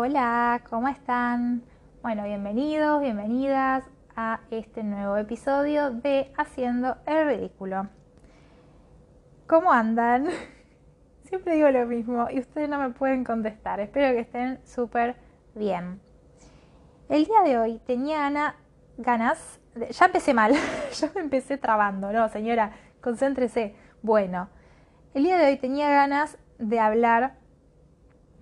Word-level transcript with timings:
Hola, 0.00 0.62
¿cómo 0.70 0.86
están? 0.86 1.64
Bueno, 2.02 2.22
bienvenidos, 2.22 3.00
bienvenidas 3.00 3.82
a 4.14 4.38
este 4.52 4.84
nuevo 4.84 5.16
episodio 5.16 5.90
de 5.90 6.32
Haciendo 6.36 6.98
el 7.04 7.26
Ridículo. 7.26 7.88
¿Cómo 9.48 9.72
andan? 9.72 10.28
Siempre 11.24 11.56
digo 11.56 11.68
lo 11.70 11.84
mismo 11.86 12.28
y 12.30 12.38
ustedes 12.38 12.68
no 12.68 12.78
me 12.78 12.90
pueden 12.90 13.24
contestar. 13.24 13.80
Espero 13.80 14.14
que 14.14 14.20
estén 14.20 14.64
súper 14.64 15.16
bien. 15.56 16.00
El 17.08 17.24
día 17.24 17.42
de 17.42 17.58
hoy 17.58 17.80
tenía 17.84 18.54
ganas, 18.98 19.60
ya 19.90 20.06
empecé 20.06 20.32
mal, 20.32 20.54
ya 20.92 21.10
me 21.12 21.22
empecé 21.22 21.58
trabando, 21.58 22.12
no 22.12 22.28
señora, 22.28 22.70
concéntrese. 23.00 23.74
Bueno, 24.02 24.48
el 25.14 25.24
día 25.24 25.38
de 25.38 25.46
hoy 25.46 25.56
tenía 25.56 25.90
ganas 25.90 26.38
de 26.60 26.78
hablar 26.78 27.47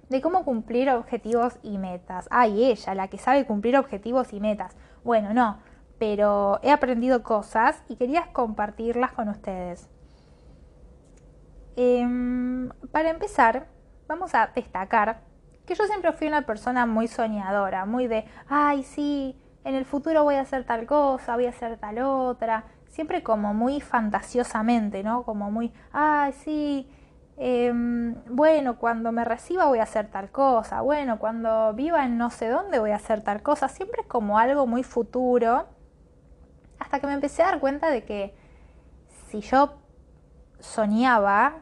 de 0.09 0.20
cómo 0.20 0.45
cumplir 0.45 0.91
objetivos 0.91 1.59
y 1.62 1.78
metas. 1.78 2.28
Ay, 2.30 2.64
ella, 2.64 2.95
la 2.95 3.09
que 3.09 3.19
sabe 3.19 3.47
cumplir 3.47 3.77
objetivos 3.77 4.33
y 4.33 4.41
metas. 4.41 4.77
Bueno, 5.05 5.34
no, 5.34 5.59
pero 5.98 6.60
he 6.62 6.70
aprendido 6.70 7.23
cosas 7.23 7.83
y 7.88 7.97
quería 7.97 8.33
compartirlas 8.33 9.12
con 9.12 9.28
ustedes. 9.28 9.88
Em, 11.77 12.70
para 12.92 13.11
empezar, 13.11 13.69
vamos 14.09 14.34
a 14.34 14.50
destacar 14.55 15.20
que 15.66 15.74
yo 15.74 15.84
siempre 15.84 16.12
fui 16.12 16.28
una 16.28 16.42
persona 16.42 16.86
muy 16.86 17.09
soñadora, 17.09 17.84
muy 17.84 18.06
de, 18.06 18.25
ay, 18.48 18.84
sí, 18.84 19.36
en 19.64 19.75
el 19.75 19.84
futuro 19.84 20.23
voy 20.23 20.36
a 20.36 20.42
hacer 20.42 20.64
tal 20.64 20.86
cosa, 20.86 21.34
voy 21.34 21.47
a 21.47 21.50
hacer 21.50 21.77
tal 21.78 21.98
otra, 21.98 22.64
siempre 22.88 23.23
como 23.23 23.52
muy 23.52 23.80
fantasiosamente, 23.80 25.02
¿no? 25.02 25.25
Como 25.25 25.50
muy, 25.50 25.73
ay, 25.92 26.33
sí, 26.33 26.88
Em, 27.38 28.14
bueno, 28.30 28.78
cuando 28.78 29.12
me 29.12 29.24
reciba 29.24 29.66
voy 29.66 29.78
a 29.78 29.82
hacer 29.82 30.10
tal 30.10 30.30
cosa, 30.30 30.80
bueno, 30.80 31.19
cuando 31.19 31.74
viva 31.74 32.05
en 32.06 32.16
no 32.16 32.30
sé 32.30 32.48
dónde 32.48 32.78
voy 32.78 32.92
a 32.92 32.97
hacer 32.97 33.22
tal 33.22 33.42
cosa, 33.42 33.69
siempre 33.69 34.02
es 34.02 34.06
como 34.06 34.38
algo 34.38 34.66
muy 34.66 34.83
futuro, 34.83 35.66
hasta 36.78 36.98
que 36.98 37.06
me 37.06 37.12
empecé 37.12 37.42
a 37.42 37.46
dar 37.46 37.61
cuenta 37.61 37.91
de 37.91 38.05
que 38.05 38.34
si 39.28 39.41
yo 39.41 39.74
soñaba 40.61 41.58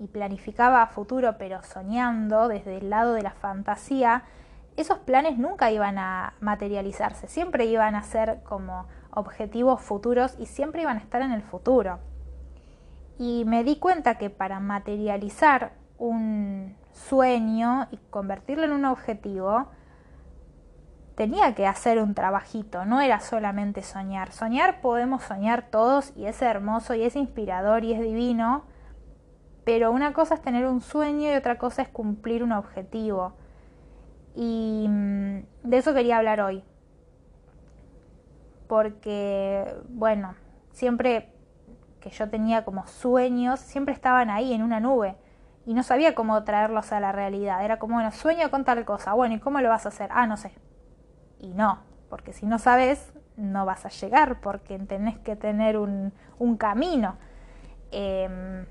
y 0.00 0.08
planificaba 0.08 0.82
a 0.82 0.86
futuro, 0.88 1.36
pero 1.38 1.62
soñando 1.62 2.48
desde 2.48 2.78
el 2.78 2.90
lado 2.90 3.14
de 3.14 3.22
la 3.22 3.30
fantasía, 3.30 4.24
esos 4.76 4.98
planes 4.98 5.38
nunca 5.38 5.70
iban 5.70 5.98
a 5.98 6.34
materializarse, 6.40 7.28
siempre 7.28 7.66
iban 7.66 7.94
a 7.94 8.02
ser 8.02 8.42
como 8.42 8.88
objetivos 9.12 9.80
futuros 9.80 10.36
y 10.38 10.46
siempre 10.46 10.82
iban 10.82 10.96
a 10.96 11.00
estar 11.00 11.22
en 11.22 11.32
el 11.32 11.42
futuro. 11.42 12.00
Y 13.20 13.44
me 13.44 13.64
di 13.64 13.76
cuenta 13.76 14.16
que 14.16 14.30
para 14.30 14.60
materializar 14.60 15.72
un 15.98 16.74
sueño 16.94 17.86
y 17.90 17.98
convertirlo 18.08 18.64
en 18.64 18.72
un 18.72 18.86
objetivo, 18.86 19.68
tenía 21.16 21.54
que 21.54 21.66
hacer 21.66 21.98
un 21.98 22.14
trabajito, 22.14 22.86
no 22.86 23.02
era 23.02 23.20
solamente 23.20 23.82
soñar. 23.82 24.32
Soñar 24.32 24.80
podemos 24.80 25.22
soñar 25.22 25.68
todos 25.70 26.16
y 26.16 26.24
es 26.24 26.40
hermoso 26.40 26.94
y 26.94 27.02
es 27.02 27.14
inspirador 27.14 27.84
y 27.84 27.92
es 27.92 28.00
divino, 28.00 28.64
pero 29.64 29.92
una 29.92 30.14
cosa 30.14 30.36
es 30.36 30.40
tener 30.40 30.64
un 30.64 30.80
sueño 30.80 31.30
y 31.30 31.34
otra 31.34 31.58
cosa 31.58 31.82
es 31.82 31.88
cumplir 31.88 32.42
un 32.42 32.52
objetivo. 32.52 33.34
Y 34.34 34.86
mm, 34.88 35.40
de 35.64 35.76
eso 35.76 35.92
quería 35.92 36.16
hablar 36.16 36.40
hoy. 36.40 36.64
Porque, 38.66 39.74
bueno, 39.90 40.36
siempre 40.72 41.34
que 42.00 42.10
yo 42.10 42.28
tenía 42.28 42.64
como 42.64 42.86
sueños, 42.86 43.60
siempre 43.60 43.94
estaban 43.94 44.30
ahí 44.30 44.52
en 44.52 44.62
una 44.62 44.80
nube 44.80 45.16
y 45.66 45.74
no 45.74 45.82
sabía 45.82 46.14
cómo 46.14 46.42
traerlos 46.44 46.92
a 46.92 47.00
la 47.00 47.12
realidad. 47.12 47.64
Era 47.64 47.78
como, 47.78 47.94
bueno, 47.94 48.10
sueño 48.12 48.50
con 48.50 48.64
tal 48.64 48.84
cosa, 48.84 49.12
bueno, 49.12 49.34
¿y 49.34 49.38
cómo 49.40 49.60
lo 49.60 49.68
vas 49.68 49.86
a 49.86 49.90
hacer? 49.90 50.10
Ah, 50.12 50.26
no 50.26 50.36
sé. 50.36 50.52
Y 51.38 51.54
no, 51.54 51.80
porque 52.08 52.32
si 52.32 52.46
no 52.46 52.58
sabes, 52.58 53.12
no 53.36 53.64
vas 53.66 53.86
a 53.86 53.88
llegar, 53.88 54.40
porque 54.40 54.78
tenés 54.78 55.18
que 55.18 55.36
tener 55.36 55.76
un, 55.76 56.12
un 56.38 56.56
camino. 56.56 57.16
Em, 57.90 58.66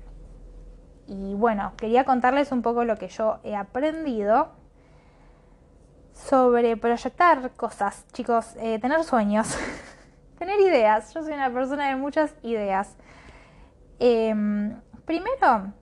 y 1.06 1.34
bueno, 1.34 1.72
quería 1.76 2.04
contarles 2.04 2.52
un 2.52 2.62
poco 2.62 2.84
lo 2.84 2.96
que 2.96 3.08
yo 3.08 3.38
he 3.42 3.56
aprendido 3.56 4.52
sobre 6.12 6.76
proyectar 6.76 7.50
cosas, 7.52 8.06
chicos, 8.12 8.54
eh, 8.60 8.78
tener 8.78 9.02
sueños, 9.04 9.56
tener 10.38 10.60
ideas. 10.60 11.12
Yo 11.14 11.22
soy 11.22 11.32
una 11.32 11.52
persona 11.52 11.88
de 11.88 11.96
muchas 11.96 12.34
ideas. 12.42 12.96
Em, 14.02 14.80
primero, 15.04 15.74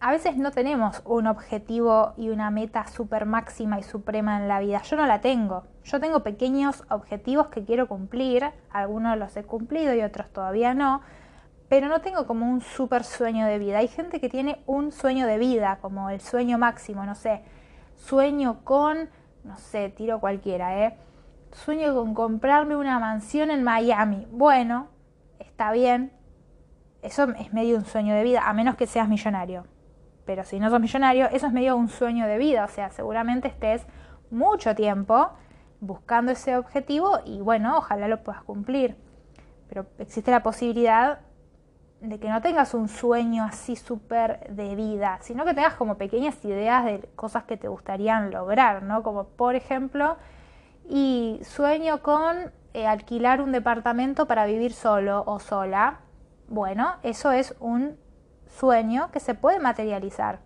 a 0.00 0.10
veces 0.10 0.38
no 0.38 0.52
tenemos 0.52 1.02
un 1.04 1.26
objetivo 1.26 2.14
y 2.16 2.30
una 2.30 2.50
meta 2.50 2.86
super 2.86 3.26
máxima 3.26 3.78
y 3.78 3.82
suprema 3.82 4.38
en 4.38 4.48
la 4.48 4.58
vida. 4.58 4.80
Yo 4.82 4.96
no 4.96 5.06
la 5.06 5.20
tengo. 5.20 5.64
Yo 5.84 6.00
tengo 6.00 6.22
pequeños 6.22 6.82
objetivos 6.88 7.48
que 7.48 7.62
quiero 7.62 7.88
cumplir. 7.88 8.50
Algunos 8.70 9.18
los 9.18 9.36
he 9.36 9.44
cumplido 9.44 9.94
y 9.94 10.00
otros 10.00 10.30
todavía 10.30 10.72
no. 10.72 11.02
Pero 11.68 11.88
no 11.88 12.00
tengo 12.00 12.26
como 12.26 12.50
un 12.50 12.62
super 12.62 13.04
sueño 13.04 13.44
de 13.44 13.58
vida. 13.58 13.78
Hay 13.78 13.88
gente 13.88 14.18
que 14.18 14.30
tiene 14.30 14.62
un 14.64 14.90
sueño 14.90 15.26
de 15.26 15.36
vida, 15.36 15.78
como 15.82 16.08
el 16.08 16.20
sueño 16.20 16.56
máximo, 16.56 17.04
no 17.04 17.14
sé. 17.14 17.42
Sueño 17.96 18.64
con, 18.64 19.10
no 19.44 19.58
sé, 19.58 19.90
tiro 19.90 20.20
cualquiera, 20.20 20.86
¿eh? 20.86 20.96
Sueño 21.52 21.94
con 21.94 22.14
comprarme 22.14 22.76
una 22.76 22.98
mansión 22.98 23.50
en 23.50 23.62
Miami. 23.62 24.26
Bueno, 24.30 24.88
está 25.38 25.72
bien, 25.72 26.12
eso 27.06 27.28
es 27.38 27.52
medio 27.52 27.76
un 27.76 27.84
sueño 27.84 28.14
de 28.14 28.24
vida, 28.24 28.48
a 28.48 28.52
menos 28.52 28.74
que 28.74 28.88
seas 28.88 29.08
millonario. 29.08 29.64
Pero 30.24 30.44
si 30.44 30.58
no 30.58 30.68
sos 30.70 30.80
millonario, 30.80 31.26
eso 31.26 31.46
es 31.46 31.52
medio 31.52 31.76
un 31.76 31.88
sueño 31.88 32.26
de 32.26 32.36
vida. 32.36 32.64
O 32.64 32.68
sea, 32.68 32.90
seguramente 32.90 33.46
estés 33.46 33.86
mucho 34.30 34.74
tiempo 34.74 35.30
buscando 35.80 36.32
ese 36.32 36.56
objetivo 36.56 37.20
y 37.24 37.40
bueno, 37.40 37.78
ojalá 37.78 38.08
lo 38.08 38.24
puedas 38.24 38.42
cumplir. 38.42 38.96
Pero 39.68 39.86
existe 39.98 40.32
la 40.32 40.42
posibilidad 40.42 41.20
de 42.00 42.18
que 42.18 42.28
no 42.28 42.42
tengas 42.42 42.74
un 42.74 42.88
sueño 42.88 43.44
así 43.44 43.76
súper 43.76 44.48
de 44.50 44.74
vida, 44.74 45.18
sino 45.22 45.44
que 45.44 45.54
tengas 45.54 45.74
como 45.74 45.96
pequeñas 45.96 46.44
ideas 46.44 46.84
de 46.84 47.08
cosas 47.14 47.44
que 47.44 47.56
te 47.56 47.68
gustarían 47.68 48.32
lograr, 48.32 48.82
¿no? 48.82 49.04
Como 49.04 49.28
por 49.28 49.54
ejemplo, 49.54 50.16
y 50.88 51.38
sueño 51.44 52.02
con 52.02 52.50
eh, 52.74 52.86
alquilar 52.86 53.40
un 53.40 53.52
departamento 53.52 54.26
para 54.26 54.44
vivir 54.44 54.72
solo 54.72 55.22
o 55.24 55.38
sola 55.38 56.00
bueno, 56.48 56.94
eso 57.02 57.32
es 57.32 57.54
un 57.60 57.98
sueño 58.46 59.10
que 59.10 59.20
se 59.20 59.34
puede 59.34 59.58
materializar. 59.58 60.40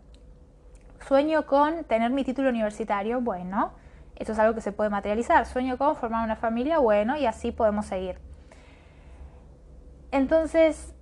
Sueño 1.07 1.47
con 1.47 1.85
tener 1.85 2.11
mi 2.11 2.25
título 2.25 2.49
universitario, 2.49 3.21
bueno, 3.21 3.73
eso 4.17 4.33
es 4.33 4.39
algo 4.39 4.55
que 4.55 4.61
se 4.61 4.73
puede 4.73 4.91
materializar. 4.91 5.47
Sueño 5.47 5.79
con 5.79 5.97
formar 5.97 6.25
una 6.25 6.37
familia, 6.37 6.79
bueno, 6.79 7.17
y 7.17 7.27
así 7.27 7.53
podemos 7.53 7.87
seguir. 7.87 8.19
Entonces, 10.11 10.95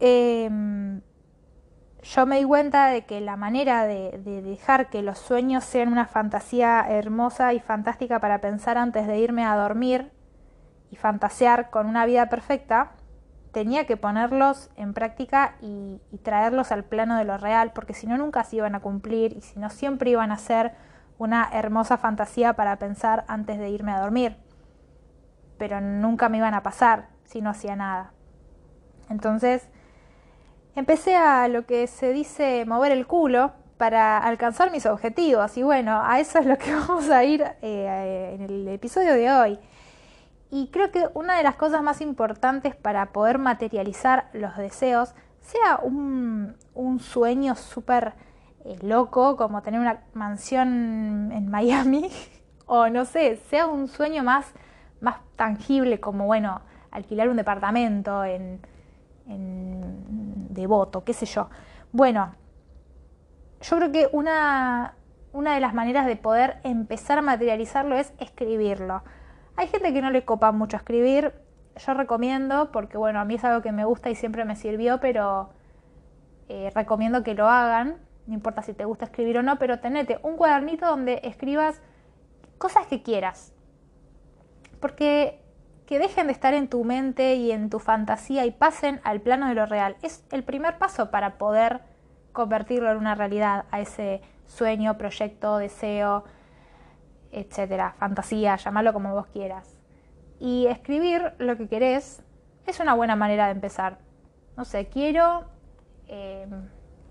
em, 0.00 1.02
yo 2.02 2.26
me 2.26 2.38
di 2.38 2.44
cuenta 2.44 2.86
de 2.88 3.04
que 3.04 3.20
la 3.20 3.36
manera 3.36 3.84
de, 3.86 4.20
de, 4.24 4.42
dejar 4.42 4.90
que 4.90 5.02
los 5.02 5.18
sueños 5.18 5.64
sean 5.64 5.88
una 5.88 6.06
fantasía 6.06 6.86
hermosa 6.88 7.52
y 7.54 7.60
fantástica 7.60 8.20
para 8.20 8.40
pensar 8.40 8.78
antes 8.78 9.06
de 9.06 9.18
irme 9.18 9.44
a 9.44 9.56
dormir 9.56 10.12
y 10.90 10.96
fantasear 10.96 11.70
con 11.70 11.86
una 11.86 12.06
vida 12.06 12.28
perfecta 12.28 12.92
tenía 13.54 13.86
que 13.86 13.96
ponerlos 13.96 14.68
en 14.76 14.92
práctica 14.92 15.54
y, 15.62 16.00
traerlos 16.22 16.72
al 16.72 16.84
plano 16.84 17.16
de 17.16 17.24
lo 17.24 17.38
real, 17.38 17.72
porque 17.74 17.94
si 17.94 18.06
no 18.06 18.18
nunca 18.18 18.44
se 18.44 18.56
iban 18.56 18.74
a 18.74 18.80
cumplir 18.80 19.36
y 19.36 19.40
si 19.40 19.58
no 19.58 19.70
siempre 19.70 20.10
iban 20.10 20.32
a 20.32 20.38
ser 20.38 20.72
una 21.16 21.48
hermosa 21.52 21.96
fantasía 21.96 22.54
para 22.54 22.78
pensar 22.78 23.24
antes 23.28 23.58
de 23.58 23.70
irme 23.70 23.92
a 23.92 24.00
dormir. 24.00 24.36
Pero 25.56 25.80
nunca 25.80 26.28
me 26.28 26.38
iban 26.38 26.54
a 26.54 26.62
pasar 26.62 27.08
si 27.24 27.40
no 27.40 27.50
hacía 27.50 27.76
nada. 27.76 28.12
Entonces, 29.08 29.68
empecé 30.74 31.16
a 31.16 31.46
lo 31.48 31.64
que 31.66 31.86
se 31.86 32.12
dice 32.12 32.64
mover 32.66 32.90
el 32.90 33.06
culo 33.06 33.52
para 33.76 34.18
alcanzar 34.18 34.72
mis 34.72 34.86
objetivos. 34.86 35.56
Y 35.56 35.62
bueno, 35.62 36.02
a 36.04 36.18
eso 36.18 36.38
es 36.38 36.46
lo 36.46 36.58
que 36.58 36.74
vamos 36.74 37.08
a 37.10 37.22
ir 37.22 37.44
eh, 37.62 38.32
en 38.34 38.42
el 38.42 38.68
episodio 38.68 39.14
de 39.14 39.30
hoy. 39.30 39.58
Y 40.54 40.68
creo 40.68 40.92
que 40.92 41.08
una 41.14 41.36
de 41.36 41.42
las 41.42 41.56
cosas 41.56 41.82
más 41.82 42.00
importantes 42.00 42.76
para 42.76 43.06
poder 43.06 43.38
materializar 43.38 44.30
los 44.32 44.56
deseos, 44.56 45.12
sea 45.40 45.80
un, 45.82 46.54
sueño 47.00 47.56
súper 47.56 48.14
eh, 48.64 48.78
loco 48.80 49.36
como 49.36 49.62
tener 49.62 49.80
una 49.80 50.04
mansión 50.12 51.32
en 51.32 51.50
Miami, 51.50 52.08
o 52.66 52.88
no 52.88 53.04
sé, 53.04 53.34
sea 53.50 53.66
un 53.66 53.88
sueño 53.88 54.22
más, 54.22 54.46
más 55.00 55.16
tangible 55.34 55.98
como, 55.98 56.26
bueno, 56.26 56.60
alquilar 56.92 57.28
un 57.28 57.36
departamento 57.36 58.24
en, 58.24 58.60
en 59.26 60.54
Devoto, 60.54 61.02
qué 61.02 61.14
sé 61.14 61.26
yo. 61.26 61.48
Bueno, 61.90 62.32
yo 63.60 63.76
creo 63.78 63.90
que 63.90 64.08
una, 64.12 64.94
una 65.32 65.54
de 65.56 65.60
las 65.60 65.74
maneras 65.74 66.06
de 66.06 66.14
poder 66.14 66.60
empezar 66.62 67.18
a 67.18 67.22
materializarlo 67.22 67.96
es 67.96 68.12
escribirlo. 68.20 69.02
Hay 69.56 69.68
gente 69.68 69.92
que 69.92 70.02
no 70.02 70.10
le 70.10 70.24
copa 70.24 70.52
mucho 70.52 70.76
escribir. 70.76 71.32
Yo 71.76 71.94
recomiendo, 71.94 72.70
porque 72.72 72.96
bueno, 72.96 73.20
a 73.20 73.24
mí 73.24 73.34
es 73.34 73.44
algo 73.44 73.62
que 73.62 73.72
me 73.72 73.84
gusta 73.84 74.10
y 74.10 74.14
siempre 74.14 74.44
me 74.44 74.56
sirvió, 74.56 75.00
pero 75.00 75.50
eh, 76.48 76.70
recomiendo 76.74 77.22
que 77.22 77.34
lo 77.34 77.48
hagan. 77.48 77.96
no 78.26 78.34
importa 78.34 78.62
si 78.62 78.72
te 78.72 78.84
gusta 78.84 79.06
escribir 79.06 79.38
o 79.38 79.42
no, 79.42 79.58
pero 79.58 79.80
tenete 79.80 80.18
un 80.22 80.36
cuadernito 80.36 80.86
donde 80.86 81.20
escribas 81.24 81.80
cosas 82.58 82.86
que 82.86 83.02
quieras. 83.02 83.52
Porque 84.80 85.40
que 85.86 85.98
dejen 85.98 86.26
de 86.28 86.32
estar 86.32 86.54
en 86.54 86.68
tu 86.68 86.82
mente 86.84 87.34
y 87.34 87.52
en 87.52 87.68
tu 87.68 87.78
fantasía 87.78 88.46
y 88.46 88.50
pasen 88.50 89.00
al 89.04 89.20
plano 89.20 89.48
de 89.48 89.54
lo 89.54 89.66
real. 89.66 89.96
Es 90.02 90.24
el 90.30 90.42
primer 90.42 90.78
paso 90.78 91.10
para 91.10 91.36
poder 91.36 91.82
convertirlo 92.32 92.90
en 92.90 92.96
una 92.96 93.14
realidad, 93.14 93.66
a 93.70 93.80
ese 93.80 94.22
sueño, 94.46 94.96
proyecto, 94.98 95.58
deseo, 95.58 96.24
etcétera, 97.34 97.94
fantasía, 97.98 98.56
llamarlo 98.56 98.92
como 98.92 99.12
vos 99.14 99.26
quieras. 99.26 99.80
Y 100.40 100.66
escribir 100.66 101.32
lo 101.38 101.56
que 101.56 101.68
querés 101.68 102.22
es 102.66 102.80
una 102.80 102.94
buena 102.94 103.16
manera 103.16 103.46
de 103.46 103.52
empezar. 103.52 103.98
No 104.56 104.64
sé, 104.64 104.86
quiero 104.86 105.44
eh, 106.06 106.46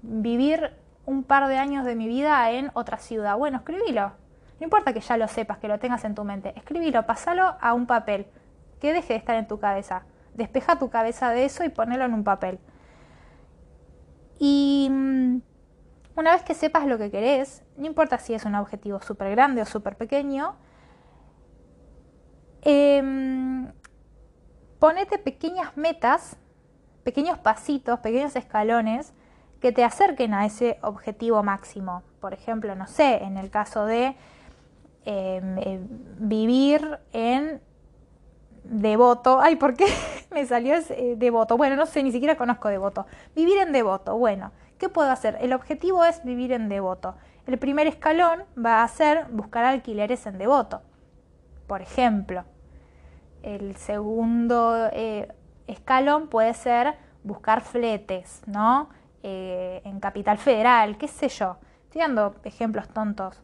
vivir 0.01 0.73
un 1.05 1.23
par 1.23 1.47
de 1.47 1.57
años 1.57 1.85
de 1.85 1.95
mi 1.95 2.07
vida 2.07 2.49
en 2.51 2.71
otra 2.73 2.97
ciudad. 2.97 3.37
Bueno, 3.37 3.57
escribilo. 3.57 4.11
No 4.59 4.65
importa 4.65 4.93
que 4.93 5.01
ya 5.01 5.17
lo 5.17 5.27
sepas, 5.27 5.57
que 5.57 5.67
lo 5.67 5.79
tengas 5.79 6.05
en 6.05 6.15
tu 6.15 6.23
mente. 6.23 6.53
Escribilo, 6.55 7.05
pasalo 7.05 7.55
a 7.59 7.73
un 7.73 7.85
papel. 7.85 8.27
Que 8.79 8.93
deje 8.93 9.13
de 9.13 9.19
estar 9.19 9.35
en 9.35 9.47
tu 9.47 9.59
cabeza. 9.59 10.03
Despeja 10.33 10.79
tu 10.79 10.89
cabeza 10.89 11.31
de 11.31 11.45
eso 11.45 11.63
y 11.63 11.69
ponelo 11.69 12.05
en 12.05 12.13
un 12.13 12.23
papel. 12.23 12.59
Y 14.39 14.87
mm, 14.89 15.37
una 16.15 16.33
vez 16.33 16.43
que 16.43 16.53
sepas 16.53 16.85
lo 16.85 16.97
que 16.97 17.09
querés, 17.09 17.63
no 17.77 17.85
importa 17.85 18.17
si 18.17 18.33
es 18.33 18.45
un 18.45 18.55
objetivo 18.55 19.01
súper 19.01 19.31
grande 19.31 19.61
o 19.61 19.65
súper 19.65 19.95
pequeño, 19.95 20.55
em, 22.61 23.71
ponete 24.79 25.17
pequeñas 25.17 25.75
metas, 25.75 26.37
pequeños 27.03 27.37
pasitos, 27.39 27.99
pequeños 27.99 28.35
escalones 28.35 29.13
que 29.59 29.71
te 29.71 29.83
acerquen 29.83 30.33
a 30.33 30.45
ese 30.45 30.77
objetivo 30.81 31.41
máximo. 31.41 32.03
Por 32.19 32.33
ejemplo, 32.33 32.75
no 32.75 32.85
sé, 32.87 33.23
en 33.23 33.37
el 33.37 33.49
caso 33.49 33.85
de 33.85 34.15
em, 35.05 35.57
eh, 35.57 35.79
vivir 36.19 36.99
en 37.11 37.61
Devoto. 38.63 39.39
Ay, 39.41 39.55
¿por 39.55 39.75
qué 39.75 39.85
me 40.31 40.45
salió 40.45 40.75
ese, 40.75 41.11
eh, 41.11 41.15
Devoto? 41.15 41.57
Bueno, 41.57 41.75
no 41.75 41.85
sé, 41.85 42.03
ni 42.03 42.11
siquiera 42.11 42.37
conozco 42.37 42.69
Devoto. 42.69 43.05
Vivir 43.35 43.57
en 43.57 43.71
Devoto. 43.71 44.17
Bueno, 44.17 44.51
¿qué 44.83 44.89
puedo 44.89 45.11
hacer? 45.11 45.37
El 45.39 45.53
objetivo 45.53 46.03
es 46.03 46.25
vivir 46.25 46.51
en 46.51 46.67
Devoto. 46.67 47.15
El 47.47 47.57
primer 47.57 47.87
escalón 47.87 48.43
va 48.53 48.83
a 48.83 48.87
ser 48.89 49.27
buscar 49.29 49.63
alquileres 49.63 50.25
en 50.25 50.37
Devoto. 50.37 50.81
Por 51.67 51.81
ejemplo, 51.81 52.43
el 53.43 53.77
segundo 53.77 54.89
eh, 54.91 55.33
escalón 55.67 56.27
puede 56.27 56.53
ser 56.53 56.95
buscar 57.23 57.61
fletes, 57.61 58.41
¿no? 58.45 58.89
Eh, 59.23 59.81
en 59.85 60.01
Capital 60.01 60.37
Federal, 60.37 60.97
qué 60.97 61.07
sé 61.07 61.29
yo. 61.29 61.55
Estoy 61.85 62.01
dando 62.01 62.35
ejemplos 62.43 62.89
tontos. 62.89 63.41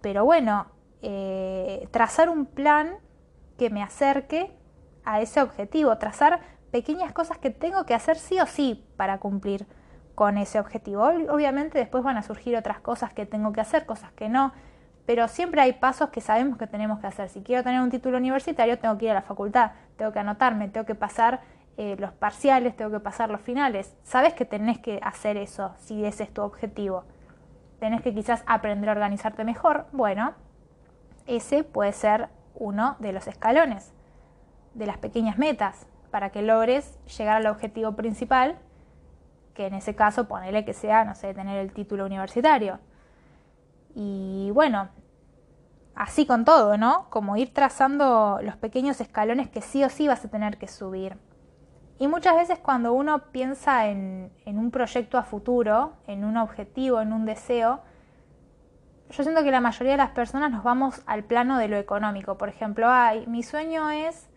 Pero 0.00 0.24
bueno, 0.24 0.68
eh, 1.02 1.86
trazar 1.90 2.30
un 2.30 2.46
plan 2.46 2.94
que 3.58 3.68
me 3.68 3.82
acerque 3.82 4.56
a 5.04 5.20
ese 5.20 5.42
objetivo, 5.42 5.98
trazar 5.98 6.40
pequeñas 6.70 7.12
cosas 7.12 7.36
que 7.36 7.50
tengo 7.50 7.84
que 7.84 7.92
hacer 7.92 8.16
sí 8.16 8.40
o 8.40 8.46
sí 8.46 8.86
para 8.96 9.18
cumplir 9.18 9.66
con 10.14 10.38
ese 10.38 10.58
objetivo. 10.60 11.04
Obviamente 11.30 11.78
después 11.78 12.04
van 12.04 12.16
a 12.16 12.22
surgir 12.22 12.56
otras 12.56 12.80
cosas 12.80 13.12
que 13.12 13.26
tengo 13.26 13.52
que 13.52 13.60
hacer, 13.60 13.86
cosas 13.86 14.12
que 14.12 14.28
no, 14.28 14.52
pero 15.06 15.28
siempre 15.28 15.60
hay 15.60 15.72
pasos 15.72 16.10
que 16.10 16.20
sabemos 16.20 16.58
que 16.58 16.66
tenemos 16.66 17.00
que 17.00 17.06
hacer. 17.06 17.28
Si 17.28 17.42
quiero 17.42 17.62
tener 17.62 17.80
un 17.80 17.90
título 17.90 18.18
universitario, 18.18 18.78
tengo 18.78 18.96
que 18.98 19.06
ir 19.06 19.10
a 19.10 19.14
la 19.14 19.22
facultad, 19.22 19.72
tengo 19.96 20.12
que 20.12 20.18
anotarme, 20.18 20.68
tengo 20.68 20.86
que 20.86 20.94
pasar 20.94 21.40
eh, 21.76 21.96
los 21.98 22.12
parciales, 22.12 22.76
tengo 22.76 22.90
que 22.90 23.00
pasar 23.00 23.30
los 23.30 23.40
finales. 23.40 23.96
Sabes 24.02 24.34
que 24.34 24.44
tenés 24.44 24.78
que 24.78 25.00
hacer 25.02 25.36
eso 25.36 25.74
si 25.78 26.04
ese 26.04 26.24
es 26.24 26.32
tu 26.32 26.42
objetivo. 26.42 27.04
Tenés 27.80 28.02
que 28.02 28.14
quizás 28.14 28.44
aprender 28.46 28.88
a 28.88 28.92
organizarte 28.92 29.44
mejor. 29.44 29.86
Bueno, 29.92 30.34
ese 31.26 31.64
puede 31.64 31.92
ser 31.92 32.28
uno 32.54 32.96
de 33.00 33.12
los 33.12 33.26
escalones, 33.26 33.92
de 34.74 34.86
las 34.86 34.98
pequeñas 34.98 35.38
metas, 35.38 35.86
para 36.10 36.30
que 36.30 36.42
logres 36.42 36.98
llegar 37.16 37.38
al 37.38 37.46
objetivo 37.46 37.92
principal, 37.92 38.58
que 39.54 39.66
en 39.66 39.74
ese 39.74 39.94
caso 39.94 40.28
ponele 40.28 40.64
que 40.64 40.72
sea, 40.72 41.04
no 41.04 41.14
sé, 41.14 41.34
tener 41.34 41.58
el 41.58 41.72
título 41.72 42.06
universitario. 42.06 42.78
Y 43.94 44.50
bueno, 44.52 44.88
así 45.94 46.26
con 46.26 46.44
todo, 46.44 46.76
¿no? 46.76 47.06
Como 47.10 47.36
ir 47.36 47.52
trazando 47.52 48.40
los 48.42 48.56
pequeños 48.56 49.00
escalones 49.00 49.48
que 49.48 49.60
sí 49.60 49.84
o 49.84 49.88
sí 49.88 50.08
vas 50.08 50.24
a 50.24 50.28
tener 50.28 50.58
que 50.58 50.68
subir. 50.68 51.16
Y 51.98 52.08
muchas 52.08 52.34
veces 52.34 52.58
cuando 52.58 52.92
uno 52.92 53.30
piensa 53.30 53.86
en, 53.86 54.32
un 54.46 54.70
proyecto 54.70 55.18
a 55.18 55.22
futuro, 55.22 55.92
en 56.06 56.24
un 56.24 56.36
objetivo, 56.36 57.00
en 57.00 57.12
un 57.12 57.26
deseo, 57.26 57.80
yo 59.10 59.22
siento 59.22 59.44
que 59.44 59.50
la 59.50 59.60
mayoría 59.60 59.92
de 59.92 59.98
las 59.98 60.10
personas 60.10 60.50
nos 60.50 60.64
vamos 60.64 61.02
al 61.06 61.22
plano 61.22 61.58
de 61.58 61.68
lo 61.68 61.76
económico. 61.76 62.38
Por 62.38 62.48
ejemplo, 62.48 62.88
ay, 62.88 63.26
mi 63.26 63.42
sueño 63.42 63.90
es 63.90 64.28